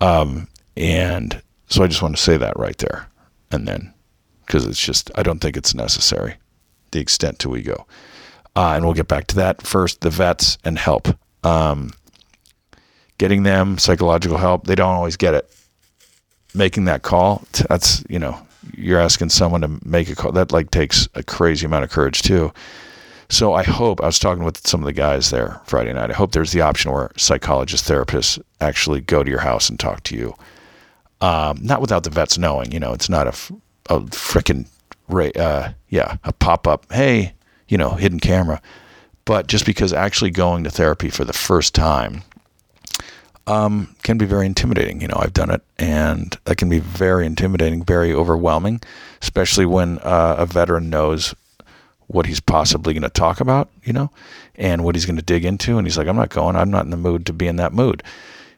Um, 0.00 0.48
and 0.76 1.42
so 1.66 1.82
I 1.82 1.88
just 1.88 2.02
want 2.02 2.16
to 2.16 2.22
say 2.22 2.36
that 2.36 2.58
right 2.58 2.78
there. 2.78 3.08
And 3.50 3.66
then, 3.66 3.92
because 4.46 4.64
it's 4.64 4.80
just, 4.80 5.10
I 5.16 5.22
don't 5.22 5.40
think 5.40 5.56
it's 5.56 5.74
necessary, 5.74 6.36
the 6.92 7.00
extent 7.00 7.40
to 7.40 7.48
we 7.48 7.62
go. 7.62 7.86
Uh, 8.56 8.72
and 8.74 8.84
we'll 8.84 8.94
get 8.94 9.08
back 9.08 9.26
to 9.28 9.36
that. 9.36 9.62
First, 9.62 10.00
the 10.00 10.10
vets 10.10 10.58
and 10.64 10.78
help. 10.78 11.08
Um, 11.44 11.92
getting 13.18 13.42
them 13.42 13.78
psychological 13.78 14.38
help. 14.38 14.66
They 14.66 14.74
don't 14.74 14.94
always 14.94 15.16
get 15.16 15.34
it. 15.34 15.50
Making 16.54 16.86
that 16.86 17.02
call, 17.02 17.44
that's, 17.68 18.04
you 18.08 18.18
know, 18.18 18.36
you're 18.74 19.00
asking 19.00 19.30
someone 19.30 19.60
to 19.60 19.70
make 19.84 20.08
a 20.10 20.14
call. 20.14 20.32
That 20.32 20.52
like 20.52 20.70
takes 20.70 21.08
a 21.14 21.22
crazy 21.22 21.66
amount 21.66 21.84
of 21.84 21.90
courage 21.90 22.22
too. 22.22 22.52
So 23.28 23.54
I 23.54 23.62
hope 23.62 24.02
I 24.02 24.06
was 24.06 24.18
talking 24.18 24.42
with 24.42 24.66
some 24.66 24.80
of 24.80 24.86
the 24.86 24.92
guys 24.92 25.30
there 25.30 25.60
Friday 25.64 25.92
night. 25.92 26.10
I 26.10 26.14
hope 26.14 26.32
there's 26.32 26.50
the 26.50 26.62
option 26.62 26.90
where 26.90 27.12
psychologists, 27.16 27.88
therapists 27.88 28.40
actually 28.60 29.00
go 29.00 29.22
to 29.22 29.30
your 29.30 29.40
house 29.40 29.68
and 29.68 29.78
talk 29.78 30.02
to 30.04 30.16
you. 30.16 30.34
Um, 31.20 31.58
not 31.62 31.80
without 31.80 32.02
the 32.02 32.10
vets 32.10 32.38
knowing, 32.38 32.72
you 32.72 32.80
know, 32.80 32.92
it's 32.92 33.08
not 33.08 33.28
a, 33.28 33.94
a 33.94 34.00
freaking, 34.06 34.66
uh, 35.36 35.72
yeah, 35.88 36.16
a 36.24 36.32
pop 36.32 36.66
up, 36.66 36.90
hey, 36.92 37.34
you 37.68 37.78
know, 37.78 37.90
hidden 37.90 38.18
camera. 38.18 38.60
But 39.26 39.46
just 39.46 39.64
because 39.64 39.92
actually 39.92 40.30
going 40.30 40.64
to 40.64 40.70
therapy 40.70 41.08
for 41.08 41.24
the 41.24 41.32
first 41.32 41.74
time 41.74 42.24
um, 43.46 43.94
can 44.02 44.18
be 44.18 44.26
very 44.26 44.46
intimidating. 44.46 45.00
You 45.00 45.08
know, 45.08 45.16
I've 45.18 45.32
done 45.32 45.50
it, 45.50 45.62
and 45.78 46.36
that 46.44 46.56
can 46.56 46.68
be 46.68 46.78
very 46.78 47.26
intimidating, 47.26 47.84
very 47.84 48.12
overwhelming, 48.12 48.80
especially 49.22 49.66
when 49.66 49.98
uh, 49.98 50.36
a 50.38 50.46
veteran 50.46 50.90
knows 50.90 51.34
what 52.06 52.26
he's 52.26 52.40
possibly 52.40 52.92
going 52.92 53.02
to 53.02 53.08
talk 53.08 53.40
about, 53.40 53.70
you 53.84 53.92
know, 53.92 54.10
and 54.56 54.82
what 54.82 54.96
he's 54.96 55.06
going 55.06 55.16
to 55.16 55.22
dig 55.22 55.44
into. 55.44 55.78
And 55.78 55.86
he's 55.86 55.96
like, 55.96 56.08
I'm 56.08 56.16
not 56.16 56.30
going. 56.30 56.56
I'm 56.56 56.70
not 56.70 56.84
in 56.84 56.90
the 56.90 56.96
mood 56.96 57.24
to 57.26 57.32
be 57.32 57.46
in 57.46 57.56
that 57.56 57.72
mood. 57.72 58.02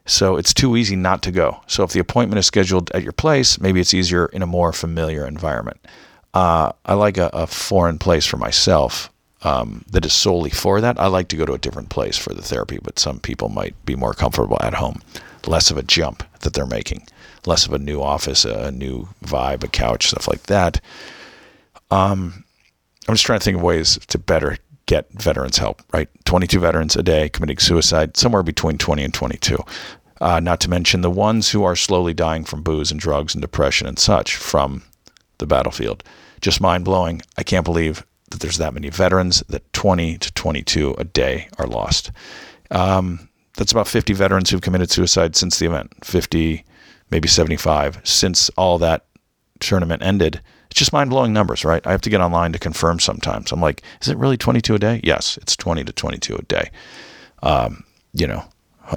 So 0.05 0.35
it's 0.35 0.53
too 0.53 0.75
easy 0.75 0.95
not 0.95 1.21
to 1.23 1.31
go. 1.31 1.61
So 1.67 1.83
if 1.83 1.91
the 1.91 1.99
appointment 1.99 2.39
is 2.39 2.45
scheduled 2.45 2.91
at 2.91 3.03
your 3.03 3.13
place, 3.13 3.59
maybe 3.59 3.79
it's 3.79 3.93
easier 3.93 4.25
in 4.25 4.41
a 4.41 4.47
more 4.47 4.73
familiar 4.73 5.25
environment. 5.25 5.79
Uh, 6.33 6.71
I 6.85 6.95
like 6.95 7.17
a, 7.17 7.29
a, 7.31 7.45
foreign 7.45 7.99
place 7.99 8.25
for 8.25 8.37
myself 8.37 9.11
um, 9.43 9.83
that 9.89 10.05
is 10.05 10.13
solely 10.13 10.49
for 10.49 10.81
that. 10.81 10.99
I 10.99 11.07
like 11.07 11.27
to 11.29 11.37
go 11.37 11.45
to 11.45 11.53
a 11.53 11.57
different 11.57 11.89
place 11.89 12.17
for 12.17 12.33
the 12.33 12.41
therapy, 12.41 12.79
but 12.81 12.99
some 12.99 13.19
people 13.19 13.49
might 13.49 13.75
be 13.85 13.95
more 13.95 14.13
comfortable 14.13 14.57
at 14.61 14.75
home. 14.75 15.01
Less 15.45 15.69
of 15.69 15.77
a 15.77 15.83
jump 15.83 16.23
that 16.41 16.53
they're 16.53 16.65
making, 16.65 17.05
less 17.45 17.65
of 17.65 17.73
a 17.73 17.79
new 17.79 18.01
office, 18.01 18.45
a 18.45 18.71
new 18.71 19.09
vibe, 19.25 19.63
a 19.63 19.67
couch, 19.67 20.07
stuff 20.07 20.27
like 20.27 20.43
that. 20.43 20.79
Um, 21.91 22.45
I'm 23.07 23.15
just 23.15 23.25
trying 23.25 23.39
to 23.39 23.43
think 23.43 23.57
of 23.57 23.63
ways 23.63 23.99
to 24.07 24.17
better 24.17 24.57
get 24.85 25.09
veterans 25.11 25.57
help, 25.57 25.81
right? 25.93 26.09
22 26.25 26.59
veterans 26.59 26.95
a 26.95 27.03
day 27.03 27.29
committing 27.29 27.57
suicide, 27.57 28.15
somewhere 28.15 28.43
between 28.43 28.77
20 28.77 29.03
and 29.03 29.13
22. 29.13 29.57
Uh, 30.21 30.39
not 30.39 30.61
to 30.61 30.69
mention 30.69 31.01
the 31.01 31.11
ones 31.11 31.49
who 31.49 31.63
are 31.63 31.75
slowly 31.75 32.13
dying 32.13 32.45
from 32.45 32.63
booze 32.63 32.91
and 32.91 32.99
drugs 32.99 33.35
and 33.35 33.41
depression 33.41 33.87
and 33.87 33.99
such 33.99 34.35
from 34.37 34.83
the 35.39 35.45
battlefield. 35.45 36.03
Just 36.39 36.61
mind 36.61 36.85
blowing. 36.85 37.21
I 37.37 37.43
can't 37.43 37.65
believe 37.65 38.05
that 38.31 38.39
there's 38.39 38.57
that 38.57 38.73
many 38.73 38.89
veterans, 38.89 39.43
that 39.49 39.71
20 39.73 40.17
to 40.17 40.33
22 40.33 40.95
a 40.97 41.03
day 41.03 41.47
are 41.57 41.67
lost. 41.67 42.11
Um, 42.71 43.29
that's 43.57 43.71
about 43.71 43.87
50 43.87 44.13
veterans 44.13 44.49
who've 44.49 44.61
committed 44.61 44.89
suicide 44.89 45.35
since 45.35 45.59
the 45.59 45.67
event, 45.67 45.93
50, 46.03 46.65
maybe 47.11 47.27
75 47.27 48.01
since 48.03 48.49
all 48.57 48.77
that 48.79 49.05
tournament 49.59 50.01
ended. 50.01 50.41
It's 50.71 50.79
just 50.79 50.93
mind 50.93 51.11
blowing 51.11 51.33
numbers, 51.33 51.63
right? 51.63 51.85
I 51.85 51.91
have 51.91 52.01
to 52.01 52.09
get 52.09 52.21
online 52.21 52.51
to 52.53 52.59
confirm 52.59 52.99
sometimes. 52.99 53.51
I'm 53.51 53.61
like, 53.61 53.83
is 54.01 54.07
it 54.07 54.17
really 54.17 54.37
22 54.37 54.75
a 54.75 54.79
day? 54.79 55.01
Yes, 55.03 55.37
it's 55.37 55.55
20 55.55 55.83
to 55.83 55.93
22 55.93 56.35
a 56.35 56.41
day. 56.43 56.71
Um, 57.43 57.83
you 58.13 58.25
know, 58.25 58.43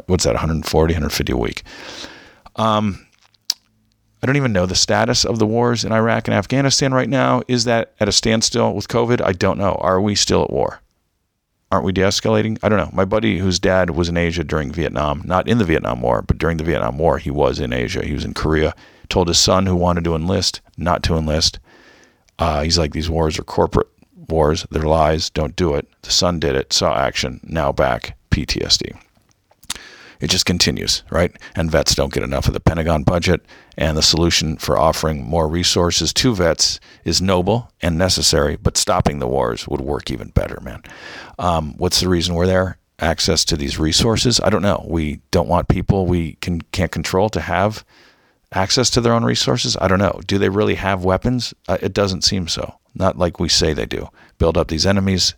what's 0.06 0.24
that, 0.24 0.34
140, 0.34 0.94
150 0.94 1.32
a 1.32 1.36
week. 1.36 1.62
Um, 2.56 3.05
I 4.22 4.26
don't 4.26 4.36
even 4.36 4.52
know 4.52 4.66
the 4.66 4.74
status 4.74 5.24
of 5.24 5.38
the 5.38 5.46
wars 5.46 5.84
in 5.84 5.92
Iraq 5.92 6.26
and 6.26 6.34
Afghanistan 6.34 6.94
right 6.94 7.08
now. 7.08 7.42
Is 7.48 7.64
that 7.64 7.92
at 8.00 8.08
a 8.08 8.12
standstill 8.12 8.72
with 8.74 8.88
COVID? 8.88 9.20
I 9.20 9.32
don't 9.32 9.58
know. 9.58 9.74
Are 9.80 10.00
we 10.00 10.14
still 10.14 10.42
at 10.42 10.50
war? 10.50 10.80
Aren't 11.70 11.84
we 11.84 11.92
de 11.92 12.00
escalating? 12.00 12.58
I 12.62 12.68
don't 12.68 12.78
know. 12.78 12.90
My 12.92 13.04
buddy, 13.04 13.38
whose 13.38 13.58
dad 13.58 13.90
was 13.90 14.08
in 14.08 14.16
Asia 14.16 14.44
during 14.44 14.72
Vietnam, 14.72 15.22
not 15.24 15.48
in 15.48 15.58
the 15.58 15.64
Vietnam 15.64 16.00
War, 16.00 16.22
but 16.22 16.38
during 16.38 16.56
the 16.56 16.64
Vietnam 16.64 16.96
War, 16.96 17.18
he 17.18 17.30
was 17.30 17.60
in 17.60 17.72
Asia. 17.72 18.04
He 18.04 18.14
was 18.14 18.24
in 18.24 18.34
Korea, 18.34 18.74
told 19.08 19.28
his 19.28 19.38
son 19.38 19.66
who 19.66 19.76
wanted 19.76 20.04
to 20.04 20.14
enlist 20.14 20.60
not 20.78 21.02
to 21.04 21.16
enlist. 21.16 21.58
Uh, 22.38 22.62
he's 22.62 22.78
like, 22.78 22.92
these 22.92 23.10
wars 23.10 23.38
are 23.38 23.44
corporate 23.44 23.88
wars. 24.28 24.66
They're 24.70 24.82
lies. 24.82 25.28
Don't 25.30 25.56
do 25.56 25.74
it. 25.74 25.88
The 26.02 26.12
son 26.12 26.38
did 26.38 26.54
it, 26.54 26.72
saw 26.72 26.96
action, 26.96 27.40
now 27.42 27.72
back, 27.72 28.16
PTSD 28.30 28.96
it 30.20 30.30
just 30.30 30.46
continues, 30.46 31.02
right? 31.10 31.34
And 31.54 31.70
vets 31.70 31.94
don't 31.94 32.12
get 32.12 32.22
enough 32.22 32.46
of 32.46 32.54
the 32.54 32.60
Pentagon 32.60 33.02
budget. 33.02 33.44
And 33.78 33.96
the 33.96 34.02
solution 34.02 34.56
for 34.56 34.78
offering 34.78 35.24
more 35.24 35.48
resources 35.48 36.12
to 36.14 36.34
vets 36.34 36.80
is 37.04 37.20
noble 37.20 37.70
and 37.82 37.98
necessary, 37.98 38.56
but 38.56 38.76
stopping 38.76 39.18
the 39.18 39.28
wars 39.28 39.68
would 39.68 39.80
work 39.80 40.10
even 40.10 40.28
better, 40.28 40.58
man. 40.62 40.82
Um, 41.38 41.74
what's 41.76 42.00
the 42.00 42.08
reason 42.08 42.34
we're 42.34 42.46
there? 42.46 42.78
Access 42.98 43.44
to 43.46 43.56
these 43.56 43.78
resources? 43.78 44.40
I 44.40 44.48
don't 44.48 44.62
know. 44.62 44.84
We 44.88 45.20
don't 45.30 45.48
want 45.48 45.68
people 45.68 46.06
we 46.06 46.34
can 46.40 46.62
can't 46.72 46.90
control 46.90 47.28
to 47.30 47.40
have 47.40 47.84
access 48.52 48.88
to 48.90 49.02
their 49.02 49.12
own 49.12 49.24
resources. 49.24 49.76
I 49.80 49.88
don't 49.88 49.98
know. 49.98 50.20
Do 50.26 50.38
they 50.38 50.48
really 50.48 50.76
have 50.76 51.04
weapons? 51.04 51.52
Uh, 51.68 51.76
it 51.82 51.92
doesn't 51.92 52.24
seem 52.24 52.48
so. 52.48 52.78
Not 52.94 53.18
like 53.18 53.38
we 53.38 53.50
say 53.50 53.74
they 53.74 53.84
do. 53.84 54.08
Build 54.38 54.56
up 54.56 54.68
these 54.68 54.86
enemies 54.86 55.34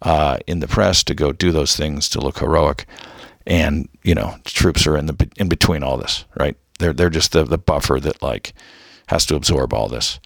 uh, 0.00 0.38
in 0.46 0.60
the 0.60 0.68
press 0.68 1.04
to 1.04 1.14
go 1.14 1.32
do 1.32 1.52
those 1.52 1.76
things 1.76 2.08
to 2.10 2.20
look 2.20 2.38
heroic 2.38 2.86
and 3.46 3.88
you 4.02 4.14
know 4.14 4.36
troops 4.44 4.86
are 4.86 4.96
in 4.96 5.06
the 5.06 5.30
in 5.36 5.48
between 5.48 5.82
all 5.82 5.96
this, 5.96 6.24
right? 6.38 6.56
They're 6.78 6.92
they're 6.92 7.10
just 7.10 7.32
the 7.32 7.44
the 7.44 7.58
buffer 7.58 8.00
that 8.00 8.22
like 8.22 8.52
has 9.06 9.26
to 9.26 9.36
absorb 9.36 9.72
all 9.72 9.88
this. 9.88 10.20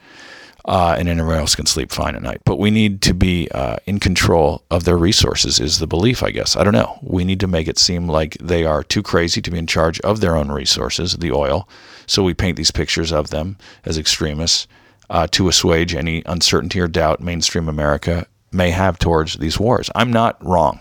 Uh, 0.68 0.96
and 0.98 1.08
anyone 1.08 1.36
else 1.36 1.54
can 1.54 1.64
sleep 1.64 1.92
fine 1.92 2.16
at 2.16 2.22
night. 2.22 2.40
But 2.44 2.58
we 2.58 2.72
need 2.72 3.00
to 3.02 3.14
be 3.14 3.48
uh, 3.52 3.76
in 3.86 4.00
control 4.00 4.64
of 4.68 4.82
their 4.82 4.96
resources, 4.96 5.60
is 5.60 5.78
the 5.78 5.86
belief, 5.86 6.24
I 6.24 6.32
guess. 6.32 6.56
I 6.56 6.64
don't 6.64 6.72
know. 6.72 6.98
We 7.02 7.24
need 7.24 7.38
to 7.38 7.46
make 7.46 7.68
it 7.68 7.78
seem 7.78 8.08
like 8.08 8.36
they 8.40 8.64
are 8.64 8.82
too 8.82 9.00
crazy 9.00 9.40
to 9.42 9.50
be 9.50 9.58
in 9.58 9.68
charge 9.68 10.00
of 10.00 10.20
their 10.20 10.36
own 10.36 10.50
resources, 10.50 11.12
the 11.12 11.30
oil. 11.30 11.68
So 12.06 12.24
we 12.24 12.34
paint 12.34 12.56
these 12.56 12.72
pictures 12.72 13.12
of 13.12 13.30
them 13.30 13.58
as 13.84 13.96
extremists 13.96 14.66
uh, 15.08 15.28
to 15.28 15.46
assuage 15.46 15.94
any 15.94 16.24
uncertainty 16.26 16.80
or 16.80 16.88
doubt 16.88 17.20
mainstream 17.20 17.68
America 17.68 18.26
may 18.50 18.70
have 18.70 18.98
towards 18.98 19.36
these 19.36 19.60
wars. 19.60 19.88
I'm 19.94 20.12
not 20.12 20.44
wrong 20.44 20.80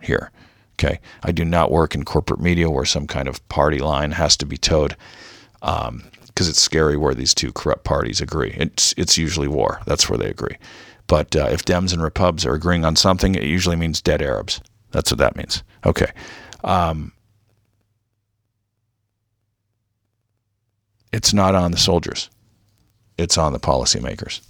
here. 0.00 0.32
Okay. 0.74 1.00
I 1.22 1.32
do 1.32 1.44
not 1.44 1.70
work 1.70 1.94
in 1.94 2.04
corporate 2.04 2.40
media 2.40 2.70
where 2.70 2.84
some 2.84 3.06
kind 3.06 3.28
of 3.28 3.46
party 3.48 3.78
line 3.78 4.12
has 4.12 4.36
to 4.38 4.46
be 4.46 4.56
toed 4.56 4.96
because 5.60 5.88
um, 5.88 6.10
it's 6.36 6.60
scary 6.60 6.96
where 6.96 7.14
these 7.14 7.34
two 7.34 7.52
corrupt 7.52 7.84
parties 7.84 8.20
agree. 8.20 8.54
It's, 8.58 8.94
it's 8.96 9.16
usually 9.16 9.48
war. 9.48 9.80
That's 9.86 10.08
where 10.08 10.18
they 10.18 10.28
agree. 10.30 10.56
But 11.06 11.36
uh, 11.36 11.48
if 11.50 11.64
Dems 11.64 11.92
and 11.92 12.02
Repubs 12.02 12.46
are 12.46 12.54
agreeing 12.54 12.84
on 12.84 12.96
something, 12.96 13.34
it 13.34 13.44
usually 13.44 13.76
means 13.76 14.00
dead 14.00 14.22
Arabs. 14.22 14.60
That's 14.90 15.10
what 15.10 15.18
that 15.18 15.36
means. 15.36 15.62
Okay. 15.84 16.10
Um, 16.64 17.12
it's 21.12 21.34
not 21.34 21.54
on 21.54 21.72
the 21.72 21.78
soldiers, 21.78 22.30
it's 23.18 23.36
on 23.36 23.52
the 23.52 23.60
policymakers. 23.60 24.40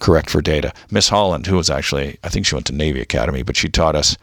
Correct 0.00 0.28
for 0.28 0.42
data. 0.42 0.72
Miss 0.90 1.08
Holland, 1.08 1.46
who 1.46 1.56
was 1.56 1.70
actually, 1.70 2.18
I 2.22 2.28
think 2.28 2.44
she 2.44 2.54
went 2.54 2.66
to 2.66 2.74
Navy 2.74 3.00
Academy, 3.00 3.42
but 3.42 3.56
she 3.56 3.68
taught 3.68 3.96
us 3.96 4.16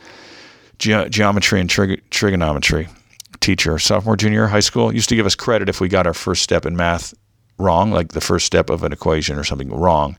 ge- 0.81 1.09
geometry 1.09 1.61
and 1.61 1.69
trig- 1.69 2.01
trigonometry 2.09 2.89
teacher, 3.39 3.79
sophomore, 3.79 4.17
junior 4.17 4.47
high 4.47 4.59
school, 4.59 4.93
used 4.93 5.09
to 5.09 5.15
give 5.15 5.25
us 5.25 5.35
credit 5.35 5.69
if 5.69 5.79
we 5.79 5.87
got 5.87 6.05
our 6.07 6.13
first 6.13 6.43
step 6.43 6.65
in 6.65 6.75
math 6.75 7.13
wrong, 7.57 7.91
like 7.91 8.09
the 8.09 8.21
first 8.21 8.45
step 8.45 8.69
of 8.69 8.83
an 8.83 8.91
equation 8.91 9.37
or 9.37 9.43
something 9.43 9.69
wrong, 9.69 10.17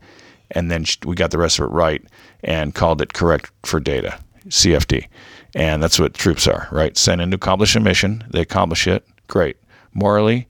and 0.52 0.70
then 0.70 0.84
we 1.04 1.14
got 1.14 1.30
the 1.30 1.38
rest 1.38 1.58
of 1.58 1.66
it 1.66 1.72
right 1.72 2.02
and 2.44 2.74
called 2.74 3.02
it 3.02 3.12
correct 3.12 3.50
for 3.64 3.80
data, 3.80 4.18
CFD. 4.48 5.06
And 5.54 5.82
that's 5.82 5.98
what 5.98 6.14
troops 6.14 6.46
are, 6.46 6.68
right? 6.70 6.96
Sent 6.96 7.20
in 7.20 7.30
to 7.30 7.36
accomplish 7.36 7.76
a 7.76 7.80
mission, 7.80 8.24
they 8.30 8.40
accomplish 8.40 8.86
it, 8.86 9.06
great. 9.28 9.56
Morally, 9.92 10.48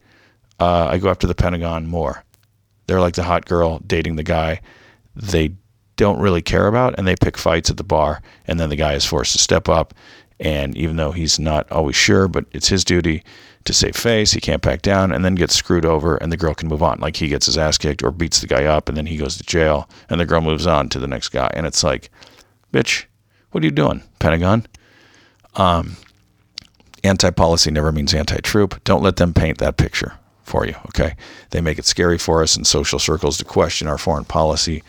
uh, 0.60 0.86
I 0.90 0.98
go 0.98 1.10
after 1.10 1.26
the 1.26 1.34
Pentagon 1.34 1.86
more. 1.86 2.22
They're 2.86 3.00
like 3.00 3.14
the 3.14 3.24
hot 3.24 3.46
girl 3.46 3.80
dating 3.86 4.16
the 4.16 4.22
guy. 4.22 4.60
They 5.16 5.54
don't 5.96 6.20
really 6.20 6.42
care 6.42 6.66
about 6.66 6.94
and 6.98 7.06
they 7.06 7.16
pick 7.16 7.36
fights 7.36 7.70
at 7.70 7.76
the 7.76 7.84
bar 7.84 8.22
and 8.46 8.58
then 8.58 8.68
the 8.68 8.76
guy 8.76 8.94
is 8.94 9.04
forced 9.04 9.32
to 9.32 9.38
step 9.38 9.68
up 9.68 9.94
and 10.40 10.76
even 10.76 10.96
though 10.96 11.12
he's 11.12 11.38
not 11.38 11.70
always 11.70 11.96
sure 11.96 12.28
but 12.28 12.44
it's 12.52 12.68
his 12.68 12.84
duty 12.84 13.22
to 13.64 13.72
save 13.72 13.96
face 13.96 14.32
he 14.32 14.40
can't 14.40 14.62
back 14.62 14.82
down 14.82 15.12
and 15.12 15.24
then 15.24 15.34
gets 15.34 15.54
screwed 15.54 15.86
over 15.86 16.16
and 16.16 16.32
the 16.32 16.36
girl 16.36 16.54
can 16.54 16.68
move 16.68 16.82
on. 16.82 16.98
Like 17.00 17.16
he 17.16 17.28
gets 17.28 17.46
his 17.46 17.58
ass 17.58 17.78
kicked 17.78 18.02
or 18.02 18.10
beats 18.10 18.40
the 18.40 18.46
guy 18.46 18.64
up 18.64 18.88
and 18.88 18.96
then 18.96 19.06
he 19.06 19.16
goes 19.16 19.36
to 19.36 19.44
jail 19.44 19.88
and 20.08 20.20
the 20.20 20.26
girl 20.26 20.40
moves 20.40 20.66
on 20.66 20.88
to 20.90 20.98
the 20.98 21.06
next 21.06 21.28
guy 21.28 21.50
and 21.54 21.66
it's 21.66 21.84
like 21.84 22.10
bitch 22.72 23.04
what 23.50 23.62
are 23.62 23.66
you 23.66 23.70
doing 23.70 24.02
pentagon? 24.18 24.66
Um, 25.54 25.96
anti-policy 27.04 27.70
never 27.70 27.92
means 27.92 28.14
anti-troop. 28.14 28.82
Don't 28.84 29.02
let 29.02 29.16
them 29.16 29.34
paint 29.34 29.58
that 29.58 29.76
picture 29.76 30.14
for 30.42 30.66
you 30.66 30.74
okay? 30.86 31.14
They 31.50 31.60
make 31.60 31.78
it 31.78 31.84
scary 31.84 32.18
for 32.18 32.42
us 32.42 32.56
in 32.56 32.64
social 32.64 32.98
circles 32.98 33.38
to 33.38 33.44
question 33.44 33.86
our 33.86 33.98
foreign 33.98 34.24
policy 34.24 34.82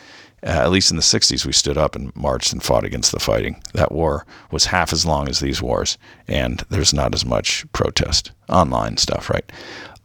uh, 0.44 0.50
at 0.50 0.72
least 0.72 0.92
in 0.92 0.98
the 0.98 1.04
60s, 1.04 1.46
we 1.46 1.54
stood 1.54 1.78
up 1.78 1.96
and 1.96 2.14
marched 2.16 2.52
and 2.52 2.62
fought 2.62 2.84
against 2.84 3.12
the 3.12 3.20
fighting. 3.20 3.62
That 3.74 3.92
war 3.92 4.26
was 4.52 4.66
half 4.66 4.92
as 4.92 5.06
long 5.06 5.30
as 5.30 5.40
these 5.40 5.62
wars, 5.62 5.98
and 6.28 6.64
there's 6.70 6.94
not 6.94 7.14
as 7.14 7.26
much 7.26 7.66
protest 7.72 8.32
online 8.50 8.98
stuff, 8.98 9.30
right? 9.30 9.50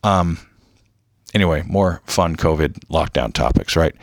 Um, 0.05 0.39
anyway, 1.35 1.65
more 1.67 2.03
fun 2.05 2.37
COVID 2.37 2.85
lockdown 2.89 3.33
topics, 3.33 3.75
right? 3.75 3.95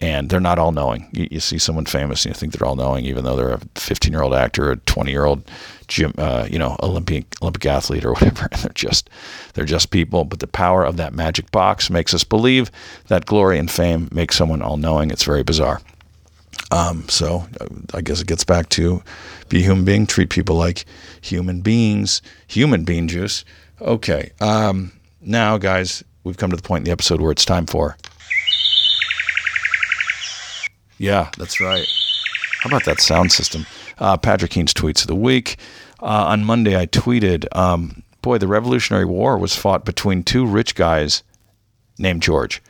and 0.00 0.28
they're 0.28 0.40
not 0.40 0.58
all 0.58 0.72
knowing. 0.72 1.08
You, 1.12 1.28
you, 1.30 1.40
see 1.40 1.58
someone 1.58 1.86
famous 1.86 2.24
and 2.24 2.34
you 2.34 2.38
think 2.38 2.52
they're 2.52 2.68
all 2.68 2.76
knowing, 2.76 3.04
even 3.06 3.24
though 3.24 3.36
they're 3.36 3.54
a 3.54 3.60
15 3.76 4.12
year 4.12 4.22
old 4.22 4.34
actor, 4.34 4.70
a 4.70 4.76
20 4.76 5.10
year 5.10 5.24
old 5.24 5.42
gym, 5.88 6.12
uh, 6.18 6.46
you 6.50 6.58
know, 6.58 6.76
Olympic 6.82 7.24
Olympic 7.42 7.64
athlete 7.66 8.04
or 8.04 8.12
whatever. 8.14 8.48
And 8.52 8.60
they're 8.62 8.72
just 8.74 9.08
they're 9.54 9.64
just 9.64 9.90
people. 9.90 10.24
But 10.24 10.40
the 10.40 10.46
power 10.46 10.84
of 10.84 10.96
that 10.98 11.14
magic 11.14 11.50
box 11.50 11.88
makes 11.88 12.12
us 12.12 12.24
believe 12.24 12.70
that 13.08 13.26
glory 13.26 13.58
and 13.58 13.70
fame 13.70 14.08
make 14.12 14.32
someone 14.32 14.62
all 14.62 14.76
knowing. 14.76 15.10
It's 15.10 15.24
very 15.24 15.42
bizarre. 15.42 15.80
Um, 16.70 17.08
so 17.08 17.46
I 17.94 18.00
guess 18.00 18.20
it 18.20 18.26
gets 18.26 18.44
back 18.44 18.68
to 18.70 19.02
be 19.48 19.60
a 19.60 19.62
human 19.62 19.84
being, 19.84 20.06
treat 20.06 20.30
people 20.30 20.56
like 20.56 20.84
human 21.20 21.60
beings, 21.60 22.22
human 22.48 22.84
bean 22.84 23.08
juice. 23.08 23.44
Okay. 23.80 24.32
Um, 24.40 24.92
now, 25.20 25.58
guys, 25.58 26.02
we've 26.24 26.36
come 26.36 26.50
to 26.50 26.56
the 26.56 26.62
point 26.62 26.80
in 26.80 26.84
the 26.84 26.90
episode 26.90 27.20
where 27.20 27.30
it's 27.30 27.44
time 27.44 27.66
for. 27.66 27.96
Yeah, 30.98 31.30
that's 31.38 31.60
right. 31.60 31.86
How 32.62 32.68
about 32.68 32.84
that 32.84 33.00
sound 33.00 33.32
system? 33.32 33.66
Uh, 33.98 34.16
Patrick 34.16 34.50
Keen's 34.50 34.74
tweets 34.74 35.02
of 35.02 35.06
the 35.08 35.14
week. 35.14 35.56
Uh, 36.02 36.26
on 36.28 36.44
Monday, 36.44 36.78
I 36.78 36.86
tweeted, 36.86 37.46
um, 37.56 38.02
Boy, 38.22 38.38
the 38.38 38.48
Revolutionary 38.48 39.04
War 39.04 39.38
was 39.38 39.54
fought 39.54 39.84
between 39.84 40.22
two 40.22 40.46
rich 40.46 40.74
guys 40.74 41.22
named 41.98 42.22
George. 42.22 42.62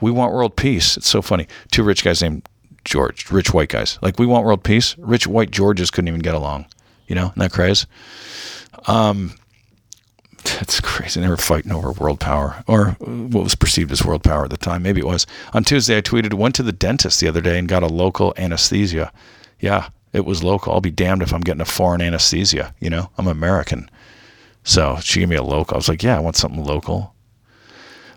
We 0.00 0.10
want 0.10 0.32
world 0.32 0.56
peace. 0.56 0.96
It's 0.96 1.08
so 1.08 1.22
funny. 1.22 1.46
Two 1.70 1.84
rich 1.84 2.04
guys 2.04 2.20
named 2.20 2.48
George, 2.84 3.30
rich 3.30 3.54
white 3.54 3.68
guys. 3.68 3.98
Like, 4.02 4.18
we 4.18 4.26
want 4.26 4.44
world 4.44 4.64
peace. 4.64 4.96
Rich 4.98 5.26
white 5.26 5.50
Georges 5.50 5.90
couldn't 5.90 6.08
even 6.08 6.20
get 6.20 6.34
along. 6.34 6.66
You 7.06 7.14
know, 7.14 7.32
that 7.36 7.52
crazy? 7.52 7.86
Um, 8.86 9.34
that's 10.58 10.80
crazy. 10.80 11.20
They 11.20 11.28
were 11.28 11.36
fighting 11.36 11.72
over 11.72 11.92
world 11.92 12.20
power, 12.20 12.62
or 12.66 12.90
what 13.00 13.44
was 13.44 13.54
perceived 13.54 13.90
as 13.92 14.04
world 14.04 14.22
power 14.22 14.44
at 14.44 14.50
the 14.50 14.56
time. 14.56 14.82
Maybe 14.82 15.00
it 15.00 15.06
was. 15.06 15.26
On 15.54 15.64
Tuesday, 15.64 15.96
I 15.96 16.02
tweeted, 16.02 16.34
went 16.34 16.54
to 16.56 16.62
the 16.62 16.72
dentist 16.72 17.20
the 17.20 17.28
other 17.28 17.40
day 17.40 17.58
and 17.58 17.68
got 17.68 17.82
a 17.82 17.88
local 17.88 18.34
anesthesia. 18.36 19.10
Yeah, 19.58 19.88
it 20.12 20.24
was 20.24 20.44
local. 20.44 20.72
I'll 20.72 20.80
be 20.80 20.90
damned 20.90 21.22
if 21.22 21.32
I'm 21.32 21.40
getting 21.40 21.62
a 21.62 21.66
foreign 21.66 22.02
anesthesia. 22.02 22.74
You 22.78 22.90
know, 22.90 23.10
I'm 23.16 23.26
American. 23.26 23.90
So 24.64 24.98
she 25.00 25.20
gave 25.20 25.28
me 25.28 25.36
a 25.36 25.42
local. 25.42 25.76
I 25.76 25.78
was 25.78 25.88
like, 25.88 26.02
yeah, 26.02 26.16
I 26.16 26.20
want 26.20 26.36
something 26.36 26.62
local. 26.62 27.14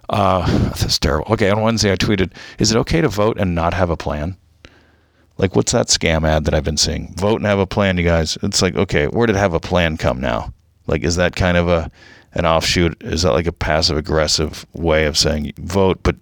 Uh, 0.10 0.46
that's 0.70 1.00
terrible. 1.00 1.32
Okay, 1.34 1.50
on 1.50 1.62
Wednesday, 1.62 1.92
I 1.92 1.96
tweeted, 1.96 2.32
is 2.60 2.72
it 2.72 2.78
okay 2.78 3.02
to 3.02 3.10
vote 3.10 3.38
and 3.40 3.56
not 3.56 3.74
have 3.74 3.90
a 3.90 3.98
plan? 3.98 4.38
Like, 5.38 5.56
what's 5.56 5.72
that 5.72 5.88
scam 5.88 6.28
ad 6.28 6.46
that 6.46 6.54
I've 6.54 6.64
been 6.64 6.78
seeing? 6.78 7.14
Vote 7.16 7.38
and 7.38 7.46
have 7.46 7.60
a 7.60 7.68
plan, 7.68 7.98
you 7.98 8.04
guys. 8.04 8.38
It's 8.42 8.62
like, 8.62 8.76
okay, 8.76 9.08
where 9.08 9.28
did 9.28 9.36
have 9.36 9.54
a 9.54 9.60
plan 9.60 9.98
come 9.98 10.20
now? 10.20 10.54
Like, 10.88 11.04
is 11.04 11.18
that 11.18 11.36
kind 11.36 11.58
of 11.58 11.68
a 11.68 11.92
an 12.38 12.46
offshoot? 12.46 13.02
Is 13.04 13.24
that 13.24 13.34
like 13.34 13.48
a 13.48 13.52
passive 13.52 13.98
aggressive 13.98 14.66
way 14.74 15.06
of 15.06 15.18
saying 15.18 15.54
vote, 15.58 16.00
but 16.04 16.16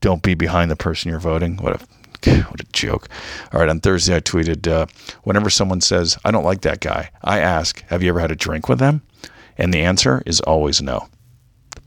don't 0.00 0.22
be 0.22 0.34
behind 0.34 0.70
the 0.70 0.76
person 0.76 1.10
you're 1.10 1.20
voting? 1.20 1.56
What 1.56 1.80
a 1.80 1.86
what 2.48 2.60
a 2.60 2.66
joke. 2.72 3.08
All 3.52 3.60
right, 3.60 3.68
on 3.68 3.80
Thursday 3.80 4.16
I 4.16 4.20
tweeted, 4.20 4.66
uh, 4.66 4.86
whenever 5.22 5.48
someone 5.48 5.80
says 5.80 6.18
I 6.24 6.30
don't 6.30 6.44
like 6.44 6.62
that 6.62 6.80
guy, 6.80 7.10
I 7.22 7.38
ask, 7.38 7.82
have 7.86 8.02
you 8.02 8.08
ever 8.08 8.20
had 8.20 8.32
a 8.32 8.36
drink 8.36 8.68
with 8.68 8.78
them? 8.78 9.02
And 9.58 9.72
the 9.72 9.82
answer 9.82 10.22
is 10.26 10.40
always 10.40 10.82
no. 10.82 11.08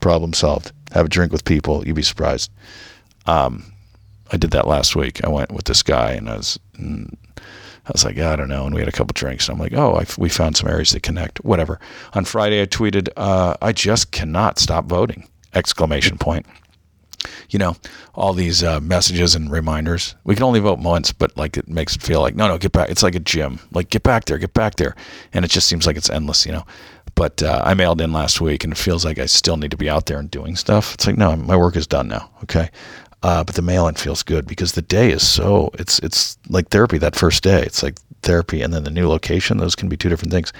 Problem 0.00 0.32
solved. 0.32 0.72
Have 0.92 1.06
a 1.06 1.10
drink 1.10 1.30
with 1.30 1.44
people, 1.44 1.86
you'd 1.86 1.94
be 1.96 2.02
surprised. 2.02 2.50
Um, 3.26 3.72
I 4.32 4.36
did 4.36 4.52
that 4.52 4.66
last 4.66 4.96
week. 4.96 5.22
I 5.24 5.28
went 5.28 5.52
with 5.52 5.66
this 5.66 5.82
guy, 5.82 6.12
and 6.12 6.28
I 6.28 6.36
was. 6.36 6.58
And 6.76 7.16
I 7.90 7.92
was 7.92 8.04
like, 8.04 8.18
I 8.18 8.36
don't 8.36 8.48
know. 8.48 8.66
And 8.66 8.74
we 8.74 8.80
had 8.80 8.88
a 8.88 8.92
couple 8.92 9.12
drinks. 9.14 9.48
And 9.48 9.56
I'm 9.56 9.60
like, 9.60 9.74
oh, 9.74 9.96
I, 9.96 10.06
we 10.16 10.28
found 10.28 10.56
some 10.56 10.68
areas 10.68 10.92
that 10.92 11.02
connect. 11.02 11.44
Whatever. 11.44 11.80
On 12.14 12.24
Friday, 12.24 12.62
I 12.62 12.66
tweeted, 12.66 13.08
uh, 13.16 13.56
I 13.60 13.72
just 13.72 14.12
cannot 14.12 14.60
stop 14.60 14.84
voting! 14.84 15.26
Exclamation 15.54 16.16
point. 16.16 16.46
You 17.50 17.58
know, 17.58 17.76
all 18.14 18.32
these 18.32 18.62
uh, 18.62 18.78
messages 18.78 19.34
and 19.34 19.50
reminders. 19.50 20.14
We 20.22 20.36
can 20.36 20.44
only 20.44 20.60
vote 20.60 20.78
once, 20.78 21.12
but 21.12 21.36
like 21.36 21.56
it 21.56 21.68
makes 21.68 21.96
it 21.96 22.02
feel 22.02 22.20
like 22.20 22.36
no, 22.36 22.46
no, 22.46 22.56
get 22.58 22.70
back. 22.70 22.88
It's 22.90 23.02
like 23.02 23.16
a 23.16 23.20
gym. 23.20 23.58
Like 23.72 23.90
get 23.90 24.04
back 24.04 24.26
there, 24.26 24.38
get 24.38 24.54
back 24.54 24.76
there, 24.76 24.94
and 25.32 25.44
it 25.44 25.50
just 25.50 25.66
seems 25.66 25.84
like 25.86 25.96
it's 25.96 26.08
endless. 26.08 26.46
You 26.46 26.52
know. 26.52 26.66
But 27.16 27.42
uh, 27.42 27.60
I 27.64 27.74
mailed 27.74 28.00
in 28.00 28.12
last 28.12 28.40
week, 28.40 28.62
and 28.62 28.72
it 28.72 28.76
feels 28.76 29.04
like 29.04 29.18
I 29.18 29.26
still 29.26 29.56
need 29.56 29.72
to 29.72 29.76
be 29.76 29.90
out 29.90 30.06
there 30.06 30.18
and 30.18 30.30
doing 30.30 30.54
stuff. 30.54 30.94
It's 30.94 31.06
like 31.06 31.18
no, 31.18 31.36
my 31.36 31.56
work 31.56 31.76
is 31.76 31.88
done 31.88 32.06
now. 32.08 32.30
Okay. 32.44 32.70
Uh, 33.22 33.44
but 33.44 33.54
the 33.54 33.62
mail-in 33.62 33.94
feels 33.94 34.22
good 34.22 34.46
because 34.46 34.72
the 34.72 34.82
day 34.82 35.10
is 35.10 35.26
so 35.26 35.70
it's 35.74 35.98
it's 35.98 36.38
like 36.48 36.68
therapy 36.68 36.96
that 36.98 37.14
first 37.14 37.42
day. 37.42 37.62
It's 37.62 37.82
like 37.82 37.98
therapy 38.22 38.62
and 38.62 38.72
then 38.72 38.84
the 38.84 38.90
new 38.90 39.08
location. 39.08 39.58
Those 39.58 39.74
can 39.74 39.88
be 39.88 39.96
two 39.96 40.08
different 40.08 40.32
things. 40.32 40.52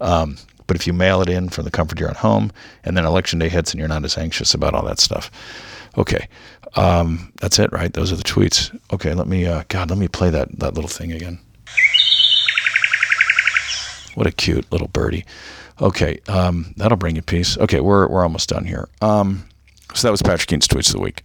Um, 0.00 0.36
but 0.66 0.76
if 0.76 0.86
you 0.86 0.92
mail 0.92 1.20
it 1.22 1.28
in 1.28 1.48
from 1.48 1.64
the 1.64 1.70
comfort 1.70 1.98
of 1.98 2.00
your 2.00 2.08
own 2.08 2.14
home, 2.14 2.52
and 2.84 2.96
then 2.96 3.04
election 3.04 3.38
day 3.38 3.48
hits 3.48 3.72
and 3.72 3.78
you're 3.78 3.88
not 3.88 4.04
as 4.04 4.16
anxious 4.16 4.54
about 4.54 4.74
all 4.74 4.84
that 4.84 5.00
stuff. 5.00 5.30
Okay, 5.98 6.28
um, 6.76 7.32
that's 7.40 7.58
it, 7.58 7.72
right? 7.72 7.92
Those 7.92 8.12
are 8.12 8.16
the 8.16 8.22
tweets. 8.22 8.76
Okay, 8.92 9.12
let 9.12 9.26
me 9.26 9.46
uh, 9.46 9.64
God, 9.68 9.90
let 9.90 9.98
me 9.98 10.08
play 10.08 10.30
that 10.30 10.56
that 10.60 10.74
little 10.74 10.88
thing 10.88 11.12
again. 11.12 11.40
What 14.14 14.28
a 14.28 14.32
cute 14.32 14.70
little 14.70 14.88
birdie. 14.88 15.24
Okay, 15.80 16.20
um, 16.28 16.72
that'll 16.76 16.96
bring 16.96 17.16
you 17.16 17.22
peace. 17.22 17.58
Okay, 17.58 17.80
we're 17.80 18.06
we're 18.06 18.22
almost 18.22 18.48
done 18.48 18.64
here. 18.64 18.88
Um, 19.00 19.44
so 19.94 20.06
that 20.06 20.12
was 20.12 20.22
Patrick 20.22 20.46
Keen's 20.46 20.68
tweets 20.68 20.88
of 20.88 20.94
the 20.94 21.00
week 21.00 21.24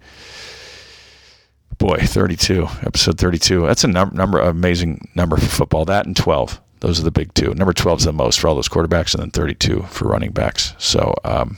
boy, 1.79 1.97
32, 1.97 2.67
episode 2.83 3.17
32. 3.17 3.65
That's 3.65 3.83
a 3.83 3.87
number, 3.87 4.15
number 4.15 4.39
amazing 4.39 5.09
number 5.15 5.37
for 5.37 5.47
football. 5.47 5.85
That 5.85 6.05
and 6.05 6.15
12. 6.15 6.61
Those 6.81 6.99
are 6.99 7.03
the 7.03 7.11
big 7.11 7.33
two. 7.33 7.53
Number 7.55 7.73
12 7.73 7.99
is 7.99 8.05
the 8.05 8.13
most 8.13 8.39
for 8.39 8.47
all 8.47 8.55
those 8.55 8.69
quarterbacks, 8.69 9.13
and 9.13 9.21
then 9.23 9.31
32 9.31 9.81
for 9.83 10.07
running 10.07 10.31
backs. 10.31 10.73
So, 10.77 11.13
um, 11.25 11.57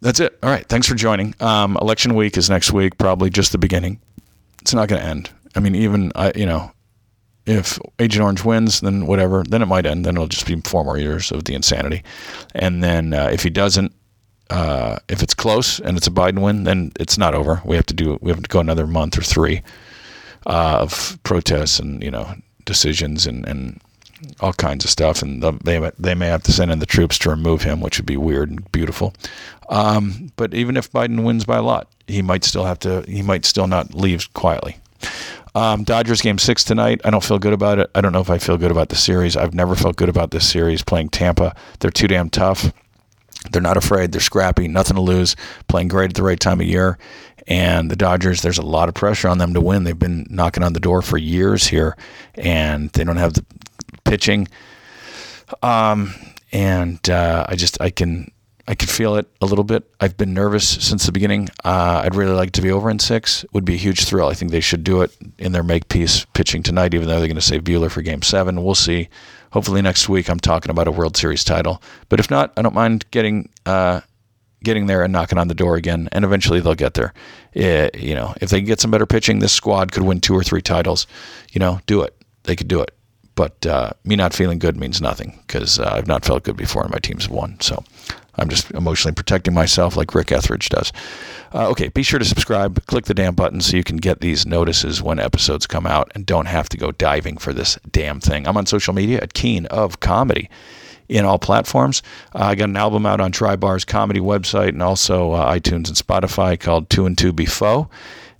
that's 0.00 0.20
it. 0.20 0.38
All 0.42 0.50
right. 0.50 0.66
Thanks 0.68 0.86
for 0.86 0.94
joining. 0.94 1.34
Um, 1.40 1.76
election 1.80 2.14
week 2.14 2.36
is 2.36 2.50
next 2.50 2.72
week, 2.72 2.98
probably 2.98 3.30
just 3.30 3.52
the 3.52 3.58
beginning. 3.58 4.00
It's 4.60 4.74
not 4.74 4.88
going 4.88 5.00
to 5.00 5.08
end. 5.08 5.30
I 5.56 5.60
mean, 5.60 5.74
even, 5.74 6.12
I, 6.14 6.32
you 6.36 6.46
know, 6.46 6.72
if 7.46 7.78
Agent 7.98 8.22
Orange 8.22 8.44
wins, 8.44 8.80
then 8.80 9.06
whatever, 9.06 9.42
then 9.48 9.62
it 9.62 9.66
might 9.66 9.86
end. 9.86 10.04
Then 10.04 10.16
it'll 10.16 10.28
just 10.28 10.46
be 10.46 10.60
four 10.60 10.84
more 10.84 10.98
years 10.98 11.32
of 11.32 11.44
the 11.44 11.54
insanity. 11.54 12.04
And 12.54 12.84
then 12.84 13.14
uh, 13.14 13.30
if 13.32 13.42
he 13.42 13.50
doesn't, 13.50 13.92
uh, 14.50 14.98
if 15.08 15.22
it's 15.22 15.34
close 15.34 15.78
and 15.80 15.96
it's 15.96 16.06
a 16.06 16.10
Biden 16.10 16.40
win, 16.40 16.64
then 16.64 16.92
it's 16.98 17.18
not 17.18 17.34
over. 17.34 17.60
We 17.64 17.76
have 17.76 17.86
to 17.86 17.94
do 17.94 18.18
we 18.20 18.30
have 18.30 18.42
to 18.42 18.48
go 18.48 18.60
another 18.60 18.86
month 18.86 19.18
or 19.18 19.22
three 19.22 19.62
uh, 20.46 20.78
of 20.80 21.18
protests 21.22 21.78
and 21.78 22.02
you 22.02 22.10
know 22.10 22.34
decisions 22.64 23.26
and, 23.26 23.46
and 23.46 23.80
all 24.40 24.52
kinds 24.52 24.84
of 24.84 24.90
stuff. 24.90 25.22
And 25.22 25.42
they 25.42 25.90
they 25.98 26.14
may 26.14 26.26
have 26.28 26.42
to 26.44 26.52
send 26.52 26.70
in 26.70 26.78
the 26.78 26.86
troops 26.86 27.18
to 27.18 27.30
remove 27.30 27.62
him, 27.62 27.80
which 27.80 27.98
would 27.98 28.06
be 28.06 28.16
weird 28.16 28.50
and 28.50 28.72
beautiful. 28.72 29.14
Um, 29.68 30.32
but 30.36 30.54
even 30.54 30.76
if 30.76 30.90
Biden 30.90 31.24
wins 31.24 31.44
by 31.44 31.56
a 31.56 31.62
lot, 31.62 31.88
he 32.06 32.22
might 32.22 32.44
still 32.44 32.64
have 32.64 32.78
to. 32.80 33.02
He 33.02 33.22
might 33.22 33.44
still 33.44 33.66
not 33.66 33.94
leave 33.94 34.32
quietly. 34.32 34.78
Um, 35.54 35.84
Dodgers 35.84 36.20
game 36.20 36.38
six 36.38 36.62
tonight. 36.64 37.00
I 37.04 37.10
don't 37.10 37.24
feel 37.24 37.38
good 37.38 37.52
about 37.52 37.78
it. 37.78 37.90
I 37.94 38.00
don't 38.00 38.12
know 38.12 38.20
if 38.20 38.30
I 38.30 38.38
feel 38.38 38.56
good 38.56 38.70
about 38.70 38.90
the 38.90 38.96
series. 38.96 39.36
I've 39.36 39.54
never 39.54 39.74
felt 39.74 39.96
good 39.96 40.08
about 40.08 40.30
this 40.30 40.48
series 40.48 40.82
playing 40.82 41.08
Tampa. 41.10 41.54
They're 41.80 41.90
too 41.90 42.06
damn 42.06 42.30
tough. 42.30 42.72
They're 43.50 43.62
not 43.62 43.76
afraid. 43.76 44.12
They're 44.12 44.20
scrappy, 44.20 44.68
nothing 44.68 44.96
to 44.96 45.02
lose, 45.02 45.36
playing 45.68 45.88
great 45.88 46.10
at 46.10 46.14
the 46.14 46.22
right 46.22 46.38
time 46.38 46.60
of 46.60 46.66
year. 46.66 46.98
And 47.46 47.90
the 47.90 47.96
Dodgers, 47.96 48.42
there's 48.42 48.58
a 48.58 48.62
lot 48.62 48.88
of 48.88 48.94
pressure 48.94 49.28
on 49.28 49.38
them 49.38 49.54
to 49.54 49.60
win. 49.60 49.84
They've 49.84 49.98
been 49.98 50.26
knocking 50.28 50.62
on 50.62 50.74
the 50.74 50.80
door 50.80 51.00
for 51.00 51.16
years 51.16 51.66
here, 51.66 51.96
and 52.34 52.90
they 52.90 53.04
don't 53.04 53.16
have 53.16 53.34
the 53.34 53.44
pitching. 54.04 54.48
Um, 55.62 56.14
and 56.52 57.08
uh, 57.08 57.46
I 57.48 57.56
just 57.56 57.80
I 57.80 57.90
can 57.90 58.30
I 58.66 58.74
can 58.74 58.88
feel 58.88 59.16
it 59.16 59.26
a 59.40 59.46
little 59.46 59.64
bit. 59.64 59.90
I've 59.98 60.18
been 60.18 60.34
nervous 60.34 60.68
since 60.68 61.06
the 61.06 61.12
beginning. 61.12 61.48
Uh, 61.64 62.02
I'd 62.04 62.14
really 62.14 62.34
like 62.34 62.52
to 62.52 62.62
be 62.62 62.70
over 62.70 62.90
in 62.90 62.98
six. 62.98 63.46
Would 63.54 63.64
be 63.64 63.74
a 63.74 63.78
huge 63.78 64.04
thrill. 64.04 64.28
I 64.28 64.34
think 64.34 64.50
they 64.50 64.60
should 64.60 64.84
do 64.84 65.00
it 65.00 65.16
in 65.38 65.52
their 65.52 65.62
make 65.62 65.88
piece 65.88 66.26
pitching 66.34 66.62
tonight, 66.62 66.92
even 66.92 67.08
though 67.08 67.18
they're 67.18 67.28
going 67.28 67.36
to 67.36 67.40
save 67.40 67.64
Buehler 67.64 67.90
for 67.90 68.02
Game 68.02 68.20
Seven. 68.20 68.62
We'll 68.62 68.74
see. 68.74 69.08
Hopefully 69.52 69.82
next 69.82 70.08
week 70.08 70.28
I'm 70.28 70.40
talking 70.40 70.70
about 70.70 70.88
a 70.88 70.92
World 70.92 71.16
Series 71.16 71.44
title. 71.44 71.82
But 72.08 72.20
if 72.20 72.30
not, 72.30 72.52
I 72.56 72.62
don't 72.62 72.74
mind 72.74 73.10
getting 73.10 73.48
uh, 73.66 74.00
getting 74.62 74.86
there 74.86 75.02
and 75.02 75.12
knocking 75.12 75.38
on 75.38 75.48
the 75.48 75.54
door 75.54 75.76
again, 75.76 76.08
and 76.12 76.24
eventually 76.24 76.60
they'll 76.60 76.74
get 76.74 76.94
there. 76.94 77.14
Yeah, 77.54 77.88
you 77.94 78.14
know, 78.14 78.34
if 78.40 78.50
they 78.50 78.60
get 78.60 78.80
some 78.80 78.90
better 78.90 79.06
pitching, 79.06 79.38
this 79.38 79.52
squad 79.52 79.92
could 79.92 80.02
win 80.02 80.20
two 80.20 80.34
or 80.34 80.42
three 80.42 80.62
titles. 80.62 81.06
You 81.52 81.60
know, 81.60 81.80
do 81.86 82.02
it. 82.02 82.14
They 82.44 82.56
could 82.56 82.68
do 82.68 82.80
it. 82.80 82.94
But 83.34 83.64
uh, 83.66 83.90
me 84.04 84.16
not 84.16 84.34
feeling 84.34 84.58
good 84.58 84.76
means 84.76 85.00
nothing 85.00 85.38
because 85.46 85.78
uh, 85.78 85.90
I've 85.92 86.08
not 86.08 86.24
felt 86.24 86.42
good 86.42 86.56
before, 86.56 86.82
and 86.82 86.90
my 86.90 86.98
teams 86.98 87.24
have 87.24 87.32
won. 87.32 87.60
So 87.60 87.84
I'm 88.38 88.48
just 88.48 88.70
emotionally 88.72 89.14
protecting 89.14 89.54
myself 89.54 89.96
like 89.96 90.14
Rick 90.14 90.32
Etheridge 90.32 90.68
does. 90.68 90.92
Uh, 91.52 91.68
okay, 91.70 91.88
be 91.88 92.02
sure 92.02 92.18
to 92.18 92.24
subscribe. 92.24 92.84
Click 92.86 93.06
the 93.06 93.14
damn 93.14 93.34
button 93.34 93.60
so 93.60 93.76
you 93.76 93.84
can 93.84 93.96
get 93.96 94.20
these 94.20 94.46
notices 94.46 95.02
when 95.02 95.18
episodes 95.18 95.66
come 95.66 95.86
out 95.86 96.10
and 96.14 96.26
don't 96.26 96.46
have 96.46 96.68
to 96.68 96.76
go 96.76 96.92
diving 96.92 97.38
for 97.38 97.52
this 97.52 97.78
damn 97.90 98.20
thing. 98.20 98.46
I'm 98.46 98.56
on 98.56 98.66
social 98.66 98.94
media 98.94 99.20
at 99.20 99.34
Keen 99.34 99.66
of 99.66 100.00
Comedy 100.00 100.50
in 101.08 101.24
all 101.24 101.38
platforms. 101.38 102.02
Uh, 102.34 102.44
I 102.44 102.54
got 102.54 102.68
an 102.68 102.76
album 102.76 103.06
out 103.06 103.20
on 103.20 103.32
Tribar's 103.32 103.84
comedy 103.84 104.20
website 104.20 104.68
and 104.68 104.82
also 104.82 105.32
uh, 105.32 105.54
iTunes 105.54 105.88
and 105.88 105.96
Spotify 105.96 106.58
called 106.58 106.90
Two 106.90 107.06
and 107.06 107.16
Two 107.16 107.32
Before. 107.32 107.88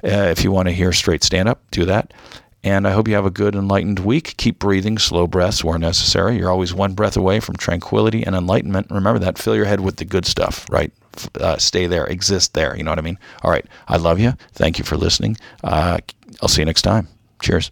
Uh, 0.04 0.30
if 0.30 0.44
you 0.44 0.52
want 0.52 0.68
to 0.68 0.74
hear 0.74 0.92
straight 0.92 1.24
stand 1.24 1.48
up, 1.48 1.62
do 1.70 1.84
that. 1.86 2.12
And 2.64 2.88
I 2.88 2.90
hope 2.90 3.06
you 3.06 3.14
have 3.14 3.26
a 3.26 3.30
good, 3.30 3.54
enlightened 3.54 4.00
week. 4.00 4.34
Keep 4.36 4.58
breathing, 4.58 4.98
slow 4.98 5.26
breaths 5.26 5.62
where 5.62 5.78
necessary. 5.78 6.36
You're 6.38 6.50
always 6.50 6.74
one 6.74 6.94
breath 6.94 7.16
away 7.16 7.40
from 7.40 7.56
tranquility 7.56 8.24
and 8.24 8.34
enlightenment. 8.34 8.88
Remember 8.90 9.18
that. 9.20 9.38
Fill 9.38 9.54
your 9.54 9.64
head 9.64 9.80
with 9.80 9.96
the 9.96 10.04
good 10.04 10.26
stuff, 10.26 10.66
right? 10.70 10.92
Uh, 11.40 11.56
stay 11.56 11.86
there, 11.86 12.06
exist 12.06 12.54
there. 12.54 12.76
You 12.76 12.82
know 12.82 12.90
what 12.90 12.98
I 12.98 13.02
mean? 13.02 13.18
All 13.42 13.50
right. 13.50 13.66
I 13.86 13.96
love 13.96 14.18
you. 14.18 14.32
Thank 14.52 14.78
you 14.78 14.84
for 14.84 14.96
listening. 14.96 15.36
Uh, 15.62 15.98
I'll 16.42 16.48
see 16.48 16.60
you 16.60 16.66
next 16.66 16.82
time. 16.82 17.08
Cheers. 17.40 17.70